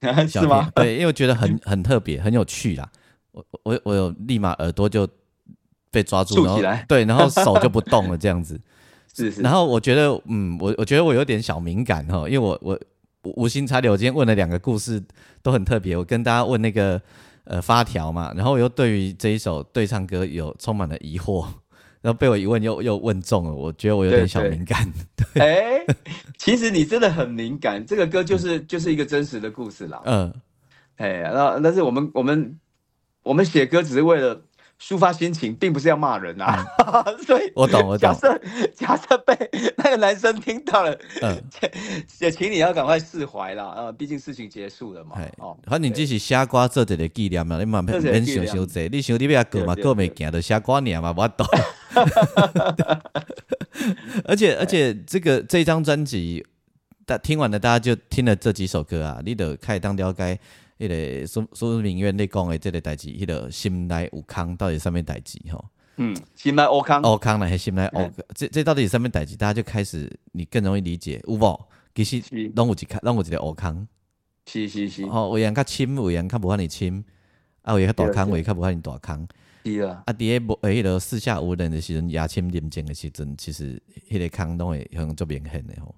[0.28, 0.70] 是吗？
[0.74, 2.88] 对，因为我觉得很很特别，很有趣啦。
[3.32, 5.08] 我我我有立马耳朵就
[5.90, 8.60] 被抓住，然后对，然后手就不动了，这样子。
[9.14, 9.40] 是是。
[9.40, 12.78] 然后我觉得，嗯，我我觉得我有点小敏感哈，因为我我
[13.22, 15.02] 无心插柳，我今天问了两个故事
[15.42, 17.00] 都很特别，我跟大家问那个。
[17.44, 21.44] 呃，发条嘛，然后又对于这一首对唱歌有充满了疑惑，
[22.02, 24.92] 然后被我一问又又问中了，我觉得我有点小敏感。
[25.40, 25.82] 哎，
[26.36, 30.02] 其实你真的很敏感，这个歌就是就是一个真实的故事啦。
[30.04, 30.34] 嗯，
[30.96, 32.58] 哎，那但是我们我们
[33.22, 34.42] 我们写歌只是为了。
[34.82, 36.66] 抒发心情，并不是要骂人啊，
[37.24, 37.98] 所以我懂我懂。
[37.98, 38.40] 假设
[38.74, 39.32] 假设被
[39.76, 41.40] 那个男生听到了，嗯，
[42.18, 45.16] 也请你要赶快释怀啦，啊，毕竟事情结束了嘛。
[45.38, 51.46] 哦，反正只是瞎瓜做一个纪念嘛，你嘛免想想这，你想你要过嘛过未行的瞎瓜念嘛，我懂。
[54.24, 56.44] 而且而且这个这张专辑，
[57.06, 60.38] 大听完了，大家就听了这几首歌啊，你得开当了解。
[60.82, 65.64] 迄个苏苏明月你讲的即个代志，迄个心内有空到底什物代志吼？
[65.96, 69.36] 嗯，心内欧康，欧康呢，还心内欧，这这到底是什物代志？
[69.36, 71.68] 大家就开始你更容易理解，有无？
[71.94, 72.20] 其实
[72.56, 73.86] 拢有一卡，拢有一个欧康，
[74.46, 75.04] 是是是。
[75.04, 77.04] 哦，有人较深，有人较无赫尼深，
[77.62, 79.28] 啊，有较大空，有较无赫尼大空。
[79.64, 80.02] 是啊。
[80.06, 83.80] 啊，伫个无迄个四下无人的时阵，牙签啉症的时阵，其实
[84.10, 85.94] 迄个空拢会很足明显的吼。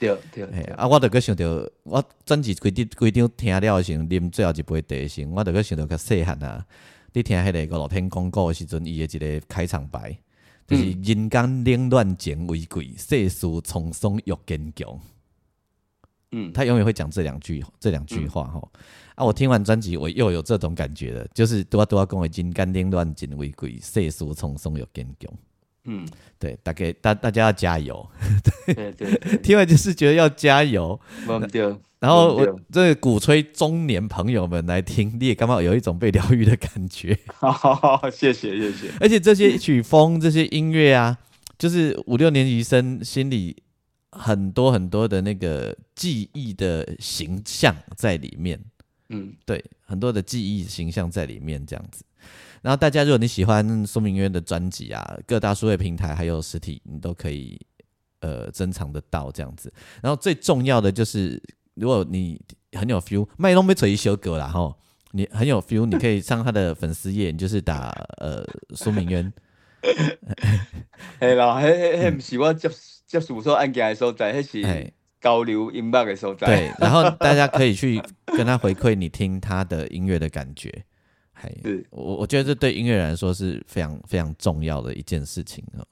[0.00, 0.62] 对对。
[0.74, 6.66] 啊，我着个想着，我专辑规张规张听了的时阵，啉最后一杯茶时，我着个想着较细汉啊。
[7.12, 10.16] 你听迄个五六天广告的时阵，伊的一个开场白，
[10.66, 15.00] 就是人间冷暖情为贵，世事沧桑欲坚强。
[16.32, 18.70] 嗯，他永远会讲这两句这两句话吼。
[19.16, 25.30] 啊，我听完专辑，我又有这种感觉了，就是都要都要讲为人间冷暖情为贵，世事沧桑欲坚强。
[25.92, 26.06] 嗯，
[26.38, 28.08] 对，大概大大家要加油。
[28.66, 29.12] 对对，
[29.42, 30.98] 听完就是觉得要加油。
[31.50, 31.76] 对。
[31.98, 37.18] 然后我这鼓吹中年朋友们来听，你也刚好有一种被疗愈的感觉。
[37.36, 38.90] 好，谢谢谢谢。
[38.98, 41.18] 而且这些曲风、这些音乐啊，
[41.58, 43.54] 就是五六年级生心里
[44.12, 48.58] 很多很多的那个记忆的形象在里面。
[49.10, 52.02] 嗯，对，很多的记忆形象在里面这样子。
[52.62, 57.60] 然后大家，如果你喜欢苏明渊的专辑啊，各大数位平台还有实体，你都可以
[58.20, 59.72] 呃珍藏得到这样子。
[60.02, 61.42] 然后最重要的就是。
[61.74, 62.38] 如果你
[62.72, 64.76] 很有 feel，麦龙没吹一首歌啦吼，
[65.12, 67.88] 你很有 feel，你可以上他的粉丝页，你就是打
[68.18, 68.44] 呃
[68.74, 69.32] 苏明渊。
[71.20, 72.68] 系啦，迄迄迄唔是我接
[73.06, 76.46] 接触所案件的所在，迄是交流音乐的所在。
[76.48, 80.84] 对，然后大家可以去跟他回馈你听他的音乐的感觉。
[81.40, 81.52] 还，
[81.90, 85.86] 我我觉得这对音乐人来说是非常非常重要的一件事情哦。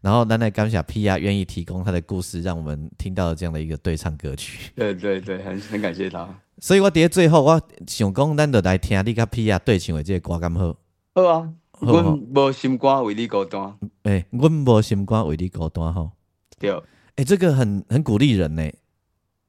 [0.00, 4.70] 然后，奶奶感谢 P 亚愿意提供他的故事，让我们听到了这样的一个对唱歌曲。
[4.74, 6.28] 对对对，很很感谢他。
[6.58, 10.76] 所以我伫最后，我想讲，咱就来听你甲 P 亚对唱的这个歌，咁好。
[11.14, 13.78] 好啊，阮无心肝为你孤单。
[14.02, 16.10] 诶，阮无心肝为你孤单吼。
[16.58, 16.70] 对。
[17.16, 18.70] 诶，这个很很鼓励人呢。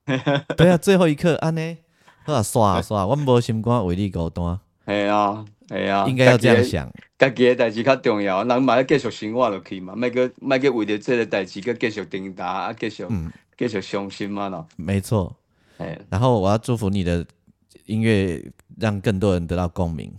[0.58, 1.78] 对啊，最后一刻安尼，
[2.26, 4.60] 好啊，刷啊刷，阮无心肝为你孤单。
[4.86, 5.46] 系啊。
[5.70, 6.92] 系啊，应该要这样想。
[7.18, 13.06] 家己的代志较重要，人嘛要继续生活落去嘛，莫个莫个为着这个代志，佮继续挣扎啊，继续
[13.58, 14.68] 继续伤心嘛咯。
[14.76, 15.34] 没错。
[15.78, 17.26] 哎，然后我要祝福你的
[17.86, 18.44] 音乐，
[18.78, 20.12] 让更多人得到共鸣。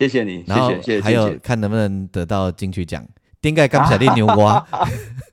[0.00, 1.00] 谢谢你，谢谢谢谢。
[1.02, 3.06] 还有看能不能得到金曲奖。
[3.42, 4.66] 顶盖刚小弟牛蛙，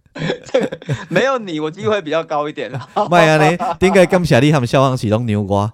[1.09, 2.69] 没有你，我机会比较高一点。
[3.09, 5.73] 麦啊你，顶盖刚小弟他们消防启动牛瓜。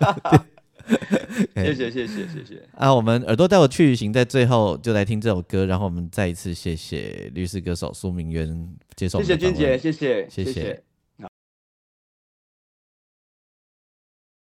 [1.54, 2.92] 谢谢谢谢谢谢啊！
[2.94, 9.20] 我们耳朵带我去旅行，在最后就来听这首歌，然后我们再一次谢谢律师歌手苏明渊接受。
[9.20, 10.82] 谢谢君姐，谢谢谢谢。